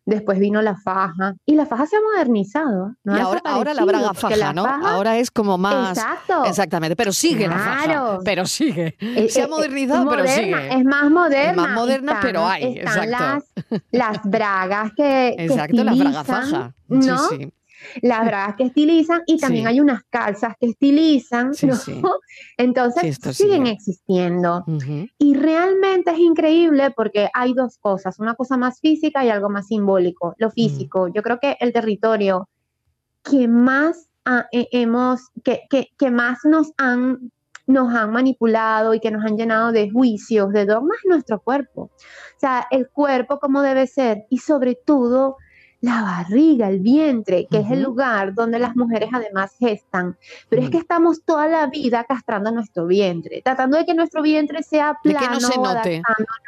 después 0.06 0.38
vino 0.38 0.60
la 0.60 0.76
faja, 0.76 1.34
y 1.46 1.54
la 1.54 1.64
faja 1.64 1.86
se 1.86 1.96
ha 1.96 2.00
modernizado. 2.00 2.94
No 3.04 3.16
y 3.16 3.20
ahora, 3.20 3.40
ahora 3.44 3.72
la 3.74 3.84
braga 3.86 4.12
faja, 4.14 4.36
la 4.36 4.52
¿no? 4.52 4.62
faja- 4.64 4.94
Ahora 4.94 5.16
es 5.16 5.30
como 5.30 5.56
más... 5.56 5.96
Exacto. 5.96 6.44
Exactamente, 6.44 6.94
pero 6.94 7.10
sigue 7.12 7.48
la 7.48 7.58
faja. 7.58 7.84
Claro. 7.84 8.18
Pero 8.22 8.44
sigue. 8.46 8.96
Eh, 9.00 9.28
Se 9.30 9.40
ha 9.40 9.44
eh, 9.44 9.48
modernizado, 9.48 10.06
pero 10.10 10.26
sigue. 10.26 10.74
Es 10.78 10.84
más 10.84 11.10
moderna. 11.10 11.50
Es 11.50 11.56
más 11.56 11.70
moderna, 11.70 12.12
Están- 12.12 12.26
pero 12.26 12.46
hay, 12.46 12.78
están 12.78 13.04
exacto. 13.04 13.44
Las, 13.70 13.82
las 14.14 14.22
bragas 14.24 14.92
que, 14.94 15.28
Exacto, 15.38 15.76
la 15.84 15.94
braga 15.94 16.20
estilizan, 16.20 16.24
faja. 16.50 16.74
¿no? 16.88 17.28
Sí, 17.30 17.36
sí. 17.40 17.52
Las 18.02 18.24
bragas 18.26 18.56
que 18.56 18.64
estilizan 18.64 19.22
y 19.26 19.38
también 19.38 19.64
Sí. 19.64 19.68
hay 19.70 19.80
unas 19.80 20.02
calzas 20.10 20.54
que 20.58 20.66
estilizan, 20.66 21.54
Sí, 21.54 21.66
¿no? 21.66 21.74
sí. 21.76 22.00
Entonces 22.56 23.16
siguen 23.36 23.62
sigue. 23.64 23.70
existiendo. 23.70 24.64
Y 25.18 25.34
realmente 25.34 26.10
es 26.10 26.18
increíble 26.18 26.90
porque 26.96 27.28
hay 27.34 27.54
dos 27.54 27.78
cosas, 27.78 28.18
una 28.18 28.34
cosa 28.34 28.56
más 28.56 28.80
física 28.80 29.24
y 29.24 29.30
algo 29.30 29.48
más 29.50 29.66
simbólico. 29.68 30.30
Mm. 30.30 30.34
Lo 30.38 30.50
físico, 30.50 31.08
yo 31.08 31.22
creo 31.22 31.38
que 31.40 31.56
el 31.60 31.72
territorio 31.72 32.48
que 33.22 33.48
más 33.48 34.08
ah, 34.24 34.46
eh, 34.52 34.68
hemos, 34.72 35.30
que, 35.42 35.62
que, 35.70 35.88
que 35.98 36.10
más 36.10 36.38
nos 36.44 36.72
han, 36.76 37.30
nos 37.66 37.94
han 37.94 38.10
manipulado 38.12 38.92
y 38.92 39.00
que 39.00 39.10
nos 39.10 39.24
han 39.24 39.36
llenado 39.36 39.72
de 39.72 39.90
juicios, 39.90 40.52
de 40.52 40.66
dogmas, 40.66 40.98
es 41.02 41.08
nuestro 41.08 41.40
cuerpo. 41.40 41.82
O 41.84 42.38
sea, 42.38 42.66
el 42.70 42.88
cuerpo 42.88 43.38
como 43.38 43.62
debe 43.62 43.86
ser 43.86 44.26
y 44.28 44.38
sobre 44.38 44.74
todo 44.74 45.36
la 45.84 46.02
barriga, 46.02 46.68
el 46.68 46.80
vientre, 46.80 47.46
que 47.50 47.58
es 47.58 47.70
el 47.70 47.82
lugar 47.82 48.32
donde 48.34 48.58
las 48.58 48.74
mujeres 48.74 49.10
además 49.12 49.54
gestan. 49.58 50.16
Pero 50.48 50.62
es 50.62 50.68
Mm. 50.68 50.70
que 50.72 50.78
estamos 50.78 51.22
toda 51.24 51.46
la 51.46 51.66
vida 51.66 52.04
castrando 52.04 52.50
nuestro 52.50 52.86
vientre, 52.86 53.42
tratando 53.44 53.76
de 53.76 53.84
que 53.84 53.92
nuestro 53.94 54.22
vientre 54.22 54.62
sea 54.62 54.98
De 55.04 55.10
plano, 55.10 55.26
que 55.26 55.34
no 55.34 55.40
se 55.40 55.58
note. 55.60 56.02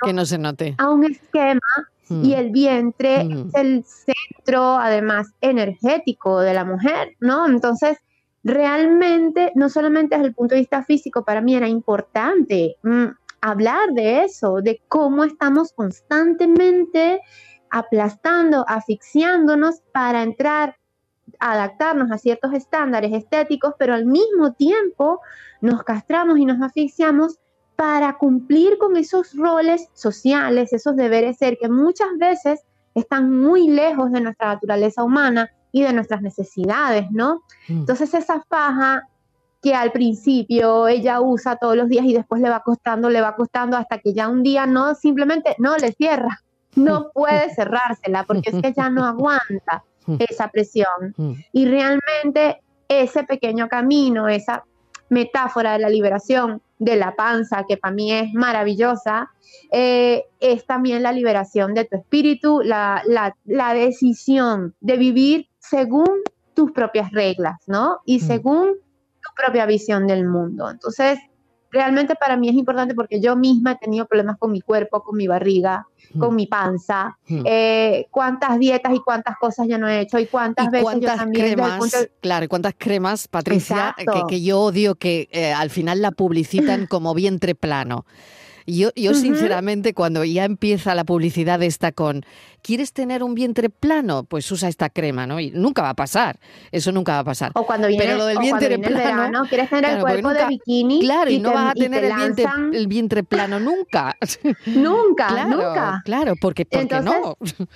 Que 0.04 0.12
no 0.12 0.24
se 0.24 0.38
note. 0.38 0.74
a 0.78 0.90
un 0.90 1.04
esquema 1.04 1.60
Mm. 2.08 2.24
y 2.24 2.34
el 2.34 2.50
vientre 2.50 3.24
Mm. 3.24 3.32
es 3.48 3.54
el 3.54 3.84
centro, 3.84 4.76
además, 4.78 5.28
energético 5.40 6.40
de 6.40 6.54
la 6.54 6.64
mujer, 6.64 7.16
¿no? 7.20 7.46
Entonces, 7.46 7.98
realmente, 8.44 9.52
no 9.54 9.68
solamente 9.68 10.14
desde 10.16 10.28
el 10.28 10.34
punto 10.34 10.54
de 10.54 10.60
vista 10.60 10.82
físico, 10.84 11.24
para 11.24 11.40
mí 11.40 11.54
era 11.56 11.68
importante 11.68 12.76
mm, 12.82 13.06
hablar 13.40 13.90
de 13.92 14.24
eso, 14.24 14.60
de 14.62 14.80
cómo 14.88 15.24
estamos 15.24 15.72
constantemente 15.72 17.20
aplastando, 17.70 18.64
asfixiándonos 18.68 19.80
para 19.92 20.22
entrar, 20.22 20.76
adaptarnos 21.38 22.10
a 22.10 22.18
ciertos 22.18 22.52
estándares 22.54 23.12
estéticos, 23.12 23.74
pero 23.78 23.94
al 23.94 24.06
mismo 24.06 24.52
tiempo 24.52 25.20
nos 25.60 25.82
castramos 25.82 26.38
y 26.38 26.44
nos 26.44 26.60
asfixiamos 26.62 27.38
para 27.76 28.16
cumplir 28.16 28.78
con 28.78 28.96
esos 28.96 29.34
roles 29.34 29.88
sociales, 29.92 30.72
esos 30.72 30.96
deberes 30.96 31.36
ser 31.36 31.58
que 31.60 31.68
muchas 31.68 32.08
veces 32.18 32.64
están 32.94 33.30
muy 33.30 33.68
lejos 33.68 34.10
de 34.10 34.22
nuestra 34.22 34.48
naturaleza 34.48 35.04
humana 35.04 35.50
y 35.72 35.82
de 35.82 35.92
nuestras 35.92 36.22
necesidades, 36.22 37.06
¿no? 37.10 37.42
Mm. 37.68 37.80
Entonces 37.80 38.14
esa 38.14 38.42
faja 38.48 39.02
que 39.60 39.74
al 39.74 39.92
principio 39.92 40.88
ella 40.88 41.20
usa 41.20 41.56
todos 41.56 41.76
los 41.76 41.88
días 41.88 42.06
y 42.06 42.14
después 42.14 42.40
le 42.40 42.48
va 42.48 42.60
costando, 42.60 43.10
le 43.10 43.20
va 43.20 43.36
costando 43.36 43.76
hasta 43.76 43.98
que 43.98 44.14
ya 44.14 44.28
un 44.28 44.42
día 44.42 44.64
no, 44.64 44.94
simplemente 44.94 45.54
no 45.58 45.76
le 45.76 45.92
cierra, 45.92 46.42
no 46.76 47.10
puede 47.12 47.54
cerrársela 47.54 48.24
porque 48.24 48.50
es 48.50 48.62
que 48.62 48.72
ya 48.72 48.88
no 48.90 49.04
aguanta 49.04 49.84
esa 50.30 50.48
presión. 50.48 51.14
Mm. 51.16 51.32
Y 51.52 51.66
realmente 51.66 52.62
ese 52.88 53.24
pequeño 53.24 53.68
camino, 53.68 54.28
esa 54.28 54.64
metáfora 55.08 55.72
de 55.72 55.78
la 55.80 55.88
liberación 55.88 56.62
de 56.78 56.96
la 56.96 57.14
panza, 57.14 57.64
que 57.66 57.76
para 57.76 57.94
mí 57.94 58.12
es 58.12 58.32
maravillosa, 58.34 59.30
eh, 59.72 60.24
es 60.40 60.66
también 60.66 61.02
la 61.02 61.12
liberación 61.12 61.74
de 61.74 61.84
tu 61.84 61.96
espíritu, 61.96 62.60
la, 62.62 63.02
la, 63.06 63.34
la 63.44 63.72
decisión 63.74 64.74
de 64.80 64.96
vivir 64.96 65.48
según 65.58 66.08
tus 66.54 66.72
propias 66.72 67.12
reglas, 67.12 67.56
¿no? 67.66 67.98
Y 68.04 68.18
Mm. 68.18 68.20
según 68.20 68.66
tu 69.22 69.30
propia 69.36 69.66
visión 69.66 70.06
del 70.06 70.26
mundo. 70.26 70.70
Entonces, 70.70 71.18
realmente 71.76 72.14
para 72.16 72.36
mí 72.36 72.48
es 72.48 72.54
importante 72.54 72.94
porque 72.94 73.20
yo 73.20 73.36
misma 73.36 73.72
he 73.72 73.76
tenido 73.76 74.06
problemas 74.06 74.36
con 74.38 74.50
mi 74.50 74.60
cuerpo, 74.60 75.02
con 75.02 75.16
mi 75.16 75.26
barriga, 75.26 75.86
Mm. 76.14 76.18
con 76.18 76.34
mi 76.34 76.46
panza. 76.46 77.16
Mm. 77.28 77.42
Eh, 77.44 78.06
cuántas 78.10 78.58
dietas 78.58 78.92
y 78.94 79.00
cuántas 79.00 79.36
cosas 79.38 79.66
yo 79.68 79.78
no 79.78 79.88
he 79.88 80.00
hecho 80.00 80.18
y 80.18 80.26
cuántas 80.26 80.66
¿Y 80.66 80.70
veces 80.70 80.84
yo 80.84 80.90
cuántas 80.90 81.16
también 81.16 81.42
desde 81.42 81.48
el 81.48 81.56
cremas, 81.56 81.78
punto 81.78 81.96
claro, 82.20 82.44
y 82.44 82.48
cuántas 82.48 82.74
cremas, 82.76 83.28
Patricia, 83.28 83.94
que 84.28 84.42
yo 84.42 84.60
odio 84.60 84.94
que 84.94 85.28
eh, 85.30 85.52
al 85.52 85.70
final 85.70 86.02
la 86.02 86.12
publicitan 86.12 86.86
como 86.86 87.14
vientre 87.14 87.54
plano. 87.54 88.04
Yo, 88.66 88.90
yo 88.96 89.14
sinceramente, 89.14 89.94
cuando 89.94 90.24
ya 90.24 90.44
empieza 90.44 90.94
la 90.96 91.04
publicidad 91.04 91.62
esta 91.62 91.92
con 91.92 92.24
¿quieres 92.62 92.92
tener 92.92 93.22
un 93.22 93.34
vientre 93.36 93.70
plano? 93.70 94.24
Pues 94.24 94.50
usa 94.50 94.68
esta 94.68 94.90
crema, 94.90 95.24
¿no? 95.26 95.38
Y 95.38 95.52
nunca 95.52 95.82
va 95.82 95.90
a 95.90 95.94
pasar. 95.94 96.40
Eso 96.72 96.90
nunca 96.90 97.12
va 97.12 97.18
a 97.20 97.24
pasar. 97.24 97.52
O 97.54 97.64
cuando 97.64 97.86
viene, 97.86 98.04
Pero 98.04 98.18
lo 98.18 98.26
del 98.26 98.38
vientre 98.38 98.78
plano. 98.80 98.96
verano, 98.96 99.44
quieres 99.48 99.68
tener 99.70 99.84
claro, 99.84 99.96
el 99.98 100.02
cuerpo 100.02 100.28
nunca- 100.30 100.42
de 100.42 100.48
bikini. 100.48 101.00
Claro, 101.00 101.30
y, 101.30 101.38
no 101.38 101.50
te- 101.50 101.54
vas 101.54 101.70
a 101.70 101.74
tener 101.74 102.00
te 102.00 102.06
el 102.10 102.16
vientre, 102.16 102.44
lanzan- 102.44 102.74
el 102.74 102.86
vientre 102.88 103.22
plano 103.22 103.60
nunca. 103.60 104.16
Nunca, 104.66 105.28
claro, 105.28 105.48
nunca. 105.50 106.02
Claro, 106.04 106.34
porque, 106.40 106.66
porque 106.66 107.00
no. 107.00 107.36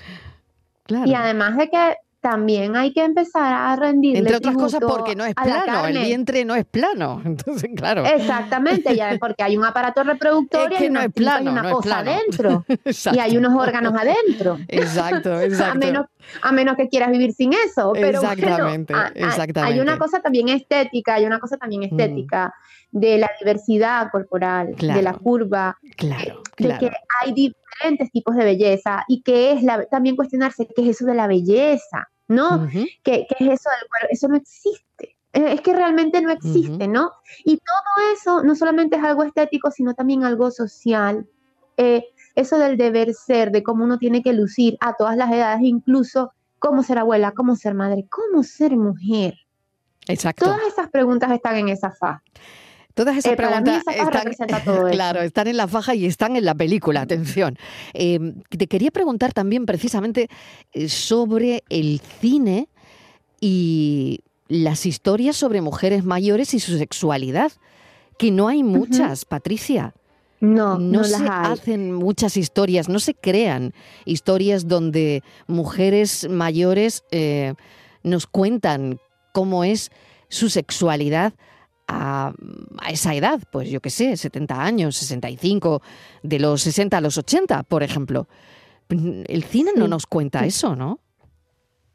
claro. 0.87 1.07
Y 1.09 1.15
además 1.15 1.57
de 1.57 1.71
que 1.71 1.95
también 2.21 2.77
hay 2.77 2.93
que 2.93 3.03
empezar 3.05 3.53
a 3.53 3.75
rendirle 3.77 4.19
Entre 4.19 4.37
otras 4.37 4.55
cosas 4.55 4.81
porque 4.81 5.17
no 5.17 5.25
es 5.25 5.35
plano, 5.35 5.87
el 5.87 5.99
vientre 5.99 6.45
no 6.45 6.55
es 6.55 6.65
plano. 6.67 7.23
Entonces, 7.25 7.71
claro. 7.75 8.05
Exactamente, 8.05 8.95
ya 8.95 9.17
porque 9.19 9.43
hay 9.43 9.57
un 9.57 9.65
aparato 9.65 10.03
reproductor 10.03 10.73
Es 10.73 10.77
y 10.77 10.79
que 10.79 10.85
hay 10.85 10.91
no 10.91 10.99
una 11.01 11.07
es 11.07 11.13
plano, 11.13 11.51
y 11.51 11.53
una 11.53 11.63
no 11.63 11.69
es 11.69 11.75
cosa 11.75 11.89
plano. 11.89 12.11
adentro. 12.11 12.65
y 13.15 13.19
hay 13.19 13.37
unos 13.37 13.55
órganos 13.55 13.95
adentro. 13.95 14.59
Exacto, 14.69 15.41
exacto. 15.41 15.73
A 15.73 15.75
menos, 15.79 16.07
a 16.43 16.53
menos 16.53 16.77
que 16.77 16.89
quieras 16.89 17.11
vivir 17.11 17.33
sin 17.33 17.53
eso. 17.53 17.93
Pero 17.95 18.21
bueno, 18.21 18.33
Exactamente, 18.35 18.95
a- 18.95 19.07
a- 19.07 19.09
exactamente. 19.09 19.75
Hay 19.75 19.81
una 19.81 19.99
cosa 19.99 20.21
también 20.21 20.49
estética, 20.51 21.15
hay 21.15 21.25
una 21.25 21.39
cosa 21.41 21.57
también 21.57 21.83
estética 21.85 22.53
de 22.93 23.19
la 23.19 23.31
diversidad 23.41 24.11
corporal, 24.11 24.75
de 24.77 25.01
la 25.03 25.15
curva, 25.15 25.79
Claro, 25.97 26.43
de 26.59 26.65
claro. 26.65 26.81
que 26.81 26.91
hay 27.23 27.33
diferentes 27.33 28.11
tipos 28.11 28.35
de 28.35 28.45
belleza 28.45 29.05
y 29.09 29.23
que 29.23 29.53
es 29.53 29.63
la, 29.63 29.85
también 29.87 30.17
cuestionarse 30.17 30.67
qué 30.75 30.83
es 30.83 30.97
eso 30.97 31.07
de 31.07 31.15
la 31.15 31.29
belleza, 31.29 32.10
¿no? 32.31 32.65
Ujú. 32.65 32.85
¿Qué, 33.03 33.27
qué 33.29 33.35
es 33.41 33.61
eso 33.61 33.71
del 33.71 33.89
cuerpo? 33.89 34.07
Eso 34.11 34.29
no 34.29 34.37
existe. 34.37 35.17
Eh, 35.33 35.53
Es 35.53 35.61
que 35.61 35.75
realmente 35.75 36.23
no 36.23 36.31
existe. 36.31 36.89
¿no? 36.89 37.13
Y 37.45 37.59
todo 37.59 38.13
eso 38.15 38.43
no 38.43 38.55
solamente 38.55 38.97
es 38.97 39.05
algo 39.05 39.25
estético, 39.25 39.71
sino 39.71 39.95
también 39.95 40.25
algo 40.25 40.51
social. 40.51 41.27
Eh, 41.77 42.05
eso 42.37 42.59
del 42.59 42.77
deber 42.77 43.13
ser, 43.15 43.51
de 43.51 43.63
cómo 43.63 43.85
uno 43.85 43.99
tiene 43.99 44.23
que 44.23 44.33
lucir 44.33 44.77
a 44.81 44.95
todas 44.95 45.17
las 45.17 45.31
edades, 45.33 45.63
incluso 45.63 46.33
cómo 46.61 46.83
ser 46.83 46.99
abuela, 46.99 47.33
cómo 47.33 47.57
ser 47.57 47.75
madre, 47.75 48.07
cómo 48.09 48.43
ser 48.45 48.77
mujer. 48.77 49.35
Exacto. 50.07 50.45
Todas 50.45 50.63
esas 50.69 50.89
preguntas 50.91 51.31
están 51.33 51.57
en 51.57 51.69
esa 51.69 51.91
faja. 51.91 52.23
Todas 53.01 53.17
esas 53.17 53.33
Eh, 53.33 53.37
preguntas 53.37 53.83
están, 53.87 54.63
todo 54.63 54.91
claro, 54.91 55.23
están 55.23 55.49
en 55.49 55.57
la 55.57 55.67
faja 55.67 55.95
y 55.95 56.05
están 56.05 56.37
en 56.37 56.45
la 56.45 56.55
película, 56.55 57.01
atención. 57.01 57.57
Eh, 57.95 58.35
te 58.51 58.67
quería 58.67 58.91
preguntar 58.91 59.33
también 59.33 59.65
precisamente 59.65 60.29
eh, 60.75 60.87
sobre 60.91 61.65
el 61.71 62.03
cine 62.21 62.69
y 63.41 64.21
las 64.49 64.85
historias 64.85 65.39
sobre 65.39 65.63
mujeres 65.63 66.05
mayores 66.05 66.53
y 66.53 66.61
su 66.61 66.77
sexualidad, 66.77 67.53
que 68.19 68.31
no 68.31 68.49
hay 68.49 68.63
muchas, 68.63 69.25
Patricia. 69.25 69.95
No, 70.41 70.79
no, 70.79 71.03
se 71.03 71.27
hacen 71.27 71.95
muchas 71.95 72.37
historias, 72.37 72.91
no 72.91 73.01
se 73.01 73.15
crean 73.15 73.73
historias 74.05 74.69
donde 74.69 75.23
mujeres 75.47 76.29
mayores 76.29 77.05
eh, 77.13 77.55
nos 78.03 78.27
cuentan 78.27 79.01
cómo 79.33 79.65
es 79.65 79.91
su 80.29 80.51
sexualidad 80.51 81.33
a, 81.91 82.33
a 82.79 82.91
esa 82.91 83.15
edad, 83.15 83.41
pues 83.51 83.69
yo 83.71 83.81
qué 83.81 83.91
sé, 83.91 84.17
70 84.17 84.63
años, 84.63 84.97
65, 84.97 85.83
de 86.23 86.39
los 86.39 86.63
60 86.63 86.97
a 86.97 87.01
los 87.01 87.19
80, 87.19 87.63
por 87.65 87.83
ejemplo. 87.83 88.29
El 88.89 89.45
cine 89.45 89.73
no 89.77 89.87
nos 89.87 90.07
cuenta 90.07 90.45
eso, 90.45 90.75
¿no? 90.75 91.01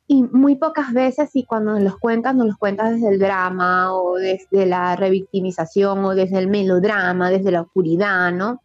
Y 0.07 0.23
muy 0.23 0.55
pocas 0.55 0.93
veces, 0.93 1.31
y 1.33 1.45
cuando 1.45 1.73
nos 1.73 1.81
los 1.81 1.97
cuentas, 1.97 2.35
nos 2.35 2.47
los 2.47 2.57
cuentas 2.57 2.91
desde 2.91 3.09
el 3.09 3.19
drama 3.19 3.93
o 3.93 4.15
desde 4.15 4.65
la 4.65 4.95
revictimización 4.95 6.05
o 6.05 6.13
desde 6.13 6.37
el 6.37 6.47
melodrama, 6.47 7.31
desde 7.31 7.51
la 7.51 7.61
oscuridad, 7.61 8.31
¿no? 8.31 8.61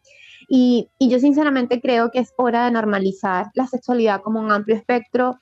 Y, 0.49 0.91
y 0.99 1.09
yo 1.09 1.19
sinceramente 1.19 1.81
creo 1.81 2.11
que 2.11 2.19
es 2.19 2.35
hora 2.37 2.67
de 2.67 2.73
normalizar 2.73 3.47
la 3.55 3.67
sexualidad 3.67 4.21
como 4.21 4.41
un 4.41 4.53
amplio 4.53 4.77
espectro 4.77 5.39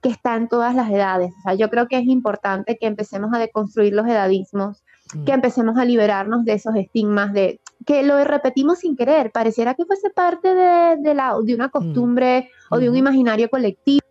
que 0.00 0.08
está 0.08 0.34
en 0.34 0.48
todas 0.48 0.74
las 0.74 0.90
edades. 0.90 1.32
O 1.38 1.42
sea, 1.42 1.54
yo 1.54 1.70
creo 1.70 1.86
que 1.88 1.98
es 1.98 2.06
importante 2.06 2.76
que 2.76 2.86
empecemos 2.86 3.32
a 3.32 3.38
deconstruir 3.38 3.92
los 3.92 4.06
edadismos, 4.06 4.82
que 5.24 5.32
empecemos 5.32 5.76
a 5.78 5.84
liberarnos 5.84 6.44
de 6.44 6.54
esos 6.54 6.74
estigmas 6.76 7.32
de 7.32 7.60
que 7.84 8.02
lo 8.02 8.22
repetimos 8.24 8.80
sin 8.80 8.96
querer, 8.96 9.30
pareciera 9.30 9.74
que 9.74 9.84
fuese 9.84 10.10
parte 10.10 10.52
de, 10.52 10.96
de 10.98 11.14
la, 11.14 11.36
de 11.42 11.54
una 11.54 11.68
costumbre 11.68 12.50
o 12.70 12.78
de 12.78 12.90
un 12.90 12.96
imaginario 12.96 13.48
colectivo 13.48 14.06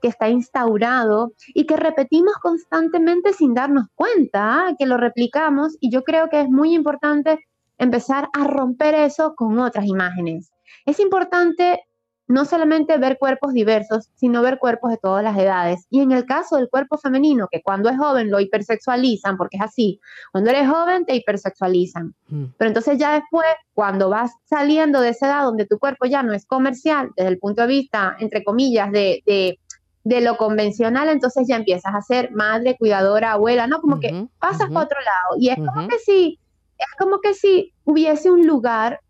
que 0.00 0.08
está 0.08 0.28
instaurado 0.28 1.32
y 1.48 1.66
que 1.66 1.76
repetimos 1.76 2.34
constantemente 2.34 3.32
sin 3.32 3.54
darnos 3.54 3.86
cuenta, 3.94 4.74
que 4.78 4.86
lo 4.86 4.96
replicamos. 4.96 5.76
Y 5.80 5.90
yo 5.90 6.04
creo 6.04 6.28
que 6.28 6.40
es 6.40 6.48
muy 6.48 6.74
importante 6.74 7.40
empezar 7.78 8.28
a 8.32 8.44
romper 8.44 8.94
eso 8.94 9.34
con 9.34 9.58
otras 9.58 9.86
imágenes. 9.86 10.52
Es 10.84 11.00
importante 11.00 11.85
no 12.28 12.44
solamente 12.44 12.98
ver 12.98 13.18
cuerpos 13.18 13.52
diversos, 13.52 14.10
sino 14.16 14.42
ver 14.42 14.58
cuerpos 14.58 14.90
de 14.90 14.96
todas 14.96 15.22
las 15.22 15.38
edades. 15.38 15.86
Y 15.90 16.00
en 16.00 16.12
el 16.12 16.26
caso 16.26 16.56
del 16.56 16.68
cuerpo 16.68 16.98
femenino, 16.98 17.48
que 17.50 17.62
cuando 17.62 17.88
es 17.88 17.96
joven 17.96 18.30
lo 18.30 18.40
hipersexualizan, 18.40 19.36
porque 19.36 19.58
es 19.58 19.62
así, 19.62 20.00
cuando 20.32 20.50
eres 20.50 20.68
joven 20.68 21.06
te 21.06 21.14
hipersexualizan. 21.14 22.14
Mm. 22.28 22.44
Pero 22.58 22.68
entonces 22.68 22.98
ya 22.98 23.12
después, 23.14 23.46
cuando 23.74 24.10
vas 24.10 24.32
saliendo 24.44 25.00
de 25.00 25.10
esa 25.10 25.28
edad 25.28 25.44
donde 25.44 25.66
tu 25.66 25.78
cuerpo 25.78 26.06
ya 26.06 26.22
no 26.22 26.32
es 26.32 26.46
comercial, 26.46 27.10
desde 27.16 27.30
el 27.30 27.38
punto 27.38 27.62
de 27.62 27.68
vista, 27.68 28.16
entre 28.18 28.42
comillas, 28.42 28.90
de, 28.90 29.22
de, 29.24 29.60
de 30.02 30.20
lo 30.20 30.36
convencional, 30.36 31.08
entonces 31.08 31.46
ya 31.46 31.56
empiezas 31.56 31.94
a 31.94 32.02
ser 32.02 32.32
madre, 32.32 32.76
cuidadora, 32.76 33.32
abuela, 33.32 33.66
¿no? 33.66 33.80
Como 33.80 34.00
que 34.00 34.26
pasas 34.40 34.68
para 34.68 34.86
otro 34.86 34.98
lado. 35.00 35.36
Y 35.38 35.50
es 35.50 35.56
como 35.56 35.88
que 35.88 35.98
si, 35.98 36.40
es 36.78 36.86
como 36.98 37.20
que 37.20 37.34
si 37.34 37.72
hubiese 37.84 38.30
un 38.30 38.46
lugar 38.46 39.00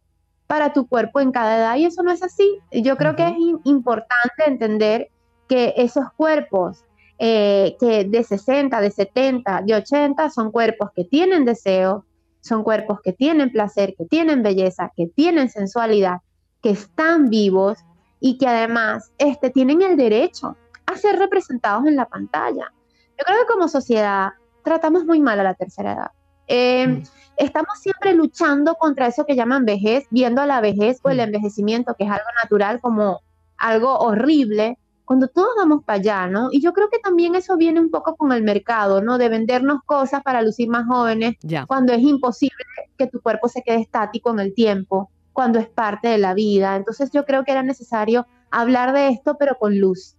para 0.46 0.72
tu 0.72 0.87
cuerpo 0.87 1.20
en 1.20 1.32
cada 1.32 1.59
edad 1.59 1.76
y 1.76 1.87
eso 1.87 2.02
no 2.02 2.11
es 2.12 2.22
así. 2.22 2.59
Yo 2.72 2.96
creo 2.96 3.16
que 3.16 3.26
es 3.26 3.35
importante 3.64 4.44
entender 4.46 5.11
que 5.48 5.74
esos 5.76 6.12
cuerpos 6.16 6.85
eh, 7.18 7.76
que 7.80 8.04
de 8.04 8.22
60, 8.22 8.80
de 8.80 8.90
70, 8.90 9.62
de 9.62 9.74
80 9.74 10.30
son 10.30 10.50
cuerpos 10.50 10.90
que 10.94 11.04
tienen 11.04 11.44
deseo, 11.44 12.04
son 12.40 12.62
cuerpos 12.62 13.00
que 13.02 13.12
tienen 13.12 13.50
placer, 13.50 13.94
que 13.96 14.04
tienen 14.04 14.42
belleza, 14.42 14.92
que 14.94 15.06
tienen 15.06 15.48
sensualidad, 15.48 16.18
que 16.62 16.70
están 16.70 17.30
vivos 17.30 17.78
y 18.20 18.38
que 18.38 18.46
además 18.46 19.12
este, 19.18 19.50
tienen 19.50 19.82
el 19.82 19.96
derecho 19.96 20.56
a 20.85 20.96
ser 20.96 21.18
representados 21.18 21.87
en 21.87 21.96
la 21.96 22.06
pantalla. 22.06 22.72
Yo 23.18 23.24
creo 23.24 23.38
que 23.40 23.52
como 23.52 23.68
sociedad 23.68 24.30
tratamos 24.62 25.04
muy 25.04 25.20
mal 25.20 25.40
a 25.40 25.44
la 25.44 25.54
tercera 25.54 25.92
edad. 25.92 26.11
Eh, 26.46 26.87
Mm. 26.87 27.02
Estamos 27.38 27.78
siempre 27.80 28.14
luchando 28.14 28.76
contra 28.76 29.09
eso 29.09 29.26
que 29.26 29.37
llaman 29.37 29.66
vejez, 29.66 30.06
viendo 30.11 30.40
a 30.40 30.46
la 30.46 30.62
vejez 30.62 30.98
o 31.02 31.11
el 31.11 31.18
Mm. 31.18 31.20
envejecimiento, 31.20 31.94
que 31.98 32.04
es 32.04 32.11
algo 32.11 32.24
natural, 32.42 32.80
como 32.80 33.20
algo 33.59 33.98
horrible, 33.98 34.78
cuando 35.04 35.28
todos 35.28 35.50
vamos 35.56 35.85
para 35.85 35.98
allá, 35.98 36.26
¿no? 36.28 36.48
Y 36.50 36.62
yo 36.62 36.72
creo 36.72 36.88
que 36.88 36.98
también 36.98 37.35
eso 37.35 37.59
viene 37.59 37.78
un 37.78 37.90
poco 37.90 38.16
con 38.16 38.32
el 38.32 38.42
mercado, 38.42 39.02
¿no? 39.02 39.18
De 39.18 39.28
vendernos 39.28 39.80
cosas 39.85 40.22
para 40.22 40.40
lucir 40.40 40.68
más 40.70 40.87
jóvenes, 40.87 41.35
cuando 41.66 41.92
es 41.92 42.00
imposible 42.00 42.56
que 42.96 43.06
tu 43.06 43.20
cuerpo 43.20 43.48
se 43.48 43.62
quede 43.62 43.82
estático 43.82 44.30
en 44.30 44.40
el 44.40 44.54
tiempo, 44.54 45.11
cuando 45.35 45.59
es 45.59 45.68
parte 45.68 46.09
de 46.09 46.16
la 46.18 46.32
vida. 46.32 46.74
Entonces 46.74 47.11
yo 47.12 47.26
creo 47.26 47.44
que 47.44 47.52
era 47.52 47.62
necesario 47.62 48.26
hablar 48.50 48.94
de 48.94 49.09
esto, 49.09 49.37
pero 49.38 49.56
con 49.59 49.78
luz, 49.78 50.16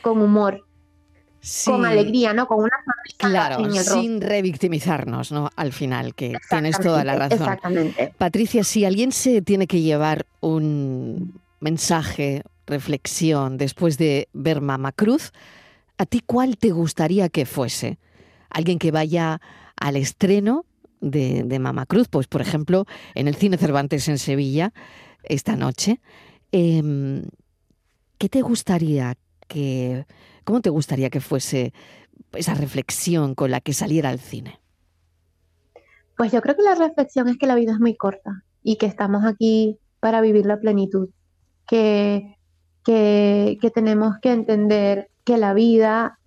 con 0.00 0.22
humor, 0.22 0.66
con 1.64 1.84
alegría, 1.84 2.32
¿no? 2.32 2.46
Con 2.46 2.58
una 2.60 2.76
sonrisa 2.84 3.16
Claro, 3.18 3.64
rostro. 3.64 4.00
sin 4.00 4.20
revictimizarnos, 4.20 5.32
¿no? 5.32 5.50
Al 5.56 5.72
final, 5.72 6.14
que 6.14 6.36
tienes 6.50 6.78
toda 6.78 7.04
la 7.04 7.16
razón. 7.16 7.38
Exactamente. 7.38 8.14
Patricia, 8.18 8.64
si 8.64 8.84
alguien 8.84 9.12
se 9.12 9.42
tiene 9.42 9.66
que 9.66 9.80
llevar 9.82 10.26
un 10.40 11.40
mensaje, 11.60 12.42
reflexión 12.66 13.56
después 13.58 13.98
de 13.98 14.28
ver 14.32 14.60
Mama 14.60 14.92
Cruz, 14.92 15.32
¿a 15.98 16.06
ti 16.06 16.22
cuál 16.24 16.56
te 16.56 16.70
gustaría 16.70 17.28
que 17.28 17.46
fuese? 17.46 17.98
¿Alguien 18.50 18.78
que 18.78 18.90
vaya 18.90 19.40
al 19.76 19.96
estreno 19.96 20.64
de, 21.00 21.42
de 21.44 21.58
Mama 21.58 21.86
Cruz? 21.86 22.08
Pues, 22.08 22.26
por 22.26 22.40
ejemplo, 22.40 22.86
en 23.14 23.28
el 23.28 23.34
Cine 23.34 23.58
Cervantes 23.58 24.08
en 24.08 24.18
Sevilla, 24.18 24.72
esta 25.24 25.56
noche. 25.56 26.00
Em, 26.52 27.24
¿Qué 28.18 28.28
te 28.28 28.42
gustaría 28.42 29.16
que... 29.48 30.06
¿Cómo 30.44 30.60
te 30.60 30.70
gustaría 30.70 31.10
que 31.10 31.20
fuese 31.20 31.72
esa 32.32 32.54
reflexión 32.54 33.34
con 33.34 33.50
la 33.50 33.60
que 33.60 33.72
saliera 33.72 34.10
al 34.10 34.18
cine? 34.18 34.60
Pues 36.16 36.32
yo 36.32 36.40
creo 36.42 36.54
que 36.54 36.62
la 36.62 36.74
reflexión 36.74 37.28
es 37.28 37.38
que 37.38 37.46
la 37.46 37.54
vida 37.54 37.72
es 37.72 37.80
muy 37.80 37.96
corta 37.96 38.44
y 38.62 38.76
que 38.76 38.86
estamos 38.86 39.24
aquí 39.24 39.78
para 40.00 40.20
vivir 40.20 40.46
la 40.46 40.60
plenitud, 40.60 41.08
que, 41.66 42.36
que, 42.84 43.72
tenemos 43.74 44.18
que 44.20 44.32
entender 44.32 45.08
que 45.24 45.38
la 45.38 45.54
vida 45.54 46.18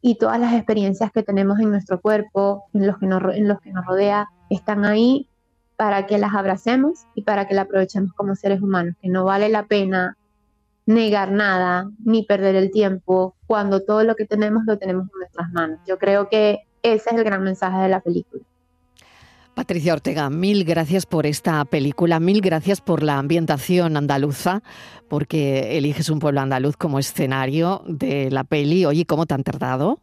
y 0.00 0.16
todas 0.16 0.40
las 0.40 0.54
experiencias 0.54 1.12
que 1.12 1.22
tenemos 1.22 1.60
en 1.60 1.70
nuestro 1.70 2.00
cuerpo, 2.00 2.64
en 2.74 2.86
los 2.86 2.98
que 2.98 3.06
nos, 3.06 3.22
en 3.34 3.46
los 3.46 3.60
que 3.60 3.72
nos 3.72 3.86
rodea, 3.86 4.28
están 4.50 4.84
ahí 4.84 5.28
para 5.76 6.06
que 6.06 6.18
las 6.18 6.34
abracemos 6.34 7.06
y 7.14 7.22
para 7.22 7.46
que 7.46 7.54
la 7.54 7.62
aprovechemos 7.62 8.12
como 8.12 8.34
seres 8.34 8.60
humanos, 8.60 8.96
que 9.00 9.08
no 9.08 9.24
vale 9.24 9.48
la 9.48 9.66
pena 9.66 10.16
negar 10.86 11.30
nada 11.30 11.90
ni 12.04 12.24
perder 12.24 12.56
el 12.56 12.70
tiempo 12.70 13.36
cuando 13.46 13.82
todo 13.82 14.02
lo 14.04 14.14
que 14.16 14.26
tenemos 14.26 14.64
lo 14.66 14.78
tenemos 14.78 15.04
en 15.12 15.18
nuestras 15.18 15.52
manos. 15.52 15.80
Yo 15.86 15.98
creo 15.98 16.28
que 16.28 16.60
ese 16.82 17.10
es 17.10 17.16
el 17.16 17.24
gran 17.24 17.42
mensaje 17.42 17.78
de 17.78 17.88
la 17.88 18.00
película. 18.00 18.42
Patricia 19.54 19.92
Ortega, 19.92 20.30
mil 20.30 20.64
gracias 20.64 21.04
por 21.04 21.26
esta 21.26 21.64
película, 21.66 22.20
mil 22.20 22.40
gracias 22.40 22.80
por 22.80 23.02
la 23.02 23.18
ambientación 23.18 23.98
andaluza, 23.98 24.62
porque 25.08 25.76
eliges 25.76 26.08
un 26.08 26.20
pueblo 26.20 26.40
andaluz 26.40 26.76
como 26.78 26.98
escenario 26.98 27.82
de 27.86 28.30
la 28.30 28.44
peli. 28.44 28.86
Oye, 28.86 29.04
¿cómo 29.04 29.26
te 29.26 29.34
han 29.34 29.44
tardado? 29.44 30.00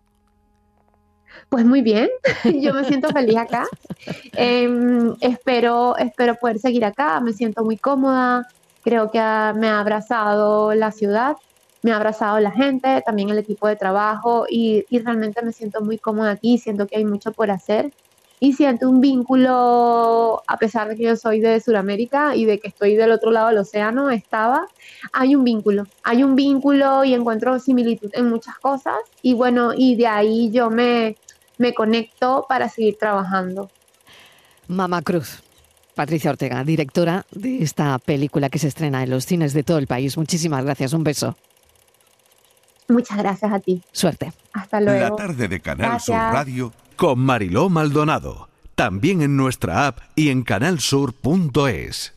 Pues 1.50 1.66
muy 1.66 1.82
bien, 1.82 2.10
yo 2.62 2.74
me 2.76 2.84
siento 2.86 3.10
feliz 3.10 3.38
acá. 3.38 3.66
Em, 4.34 5.16
espero, 5.20 5.98
espero 5.98 6.36
poder 6.36 6.60
seguir 6.60 6.86
acá, 6.86 7.20
me 7.20 7.34
siento 7.34 7.64
muy 7.66 7.78
cómoda, 7.78 8.48
creo 8.84 9.12
que 9.12 9.20
me 9.20 9.68
ha 9.68 9.80
abrazado 9.80 10.74
la 10.74 10.92
ciudad, 10.92 11.38
me 11.82 11.92
ha 11.92 11.96
abrazado 11.96 12.40
la 12.40 12.52
gente, 12.52 13.02
también 13.06 13.30
el 13.30 13.38
equipo 13.38 13.68
de 13.68 13.76
trabajo 13.76 14.46
y, 14.50 14.86
y 14.90 15.00
realmente 15.00 15.42
me 15.42 15.52
siento 15.52 15.82
muy 15.82 15.98
cómoda 15.98 16.32
aquí, 16.32 16.58
siento 16.58 16.88
que 16.88 16.98
hay 16.98 17.06
mucho 17.06 17.32
por 17.32 17.52
hacer 17.52 17.92
y 18.40 18.54
siento 18.54 18.90
un 18.90 19.02
vínculo, 19.02 20.42
a 20.48 20.58
pesar 20.58 20.88
de 20.88 20.96
que 20.96 21.04
yo 21.04 21.16
soy 21.18 21.42
de 21.42 21.60
Sudamérica 21.60 22.36
y 22.36 22.46
de 22.46 22.60
que 22.60 22.70
estoy 22.70 22.96
del 22.96 23.12
otro 23.12 23.32
lado 23.32 23.50
del 23.50 23.58
océano, 23.58 24.10
estaba, 24.10 24.68
hay 25.12 25.36
un 25.36 25.44
vínculo, 25.44 25.88
hay 26.04 26.24
un 26.24 26.36
vínculo 26.36 27.04
y 27.04 27.14
encuentro 27.14 27.60
similitud 27.60 28.10
en 28.14 28.30
muchas 28.30 28.58
cosas 28.58 28.98
y 29.22 29.34
bueno, 29.34 29.74
y 29.76 29.96
de 29.96 30.08
ahí 30.08 30.52
yo 30.52 30.70
me, 30.70 31.18
me 31.58 31.74
conecto 31.74 32.46
para 32.48 32.70
seguir 32.70 32.98
trabajando. 32.98 33.70
Mama 34.68 35.02
Cruz. 35.02 35.44
Patricia 36.00 36.32
Ortega, 36.32 36.64
directora 36.64 37.26
de 37.30 37.62
esta 37.62 38.00
película 38.00 38.50
que 38.50 38.58
se 38.58 38.70
estrena 38.70 39.04
en 39.04 39.10
los 39.10 39.26
cines 39.26 39.52
de 39.52 39.64
todo 39.64 39.80
el 39.80 39.86
país. 39.86 40.16
Muchísimas 40.16 40.64
gracias, 40.64 40.94
un 40.94 41.04
beso. 41.04 41.36
Muchas 42.88 43.18
gracias 43.18 43.52
a 43.52 43.60
ti. 43.60 43.82
Suerte. 43.92 44.32
Hasta 44.54 44.80
luego. 44.80 45.10
La 45.10 45.16
tarde 45.18 45.50
de 45.50 45.60
Canal 45.60 46.00
Sur. 46.00 46.16
Radio 46.16 46.72
con 46.96 47.20
Mariló 47.20 47.68
Maldonado. 47.68 48.48
También 48.76 49.22
en 49.22 49.36
nuestra 49.36 49.88
app 49.88 50.00
y 50.16 50.30
en 50.30 50.44
canalsur.es. 50.44 52.14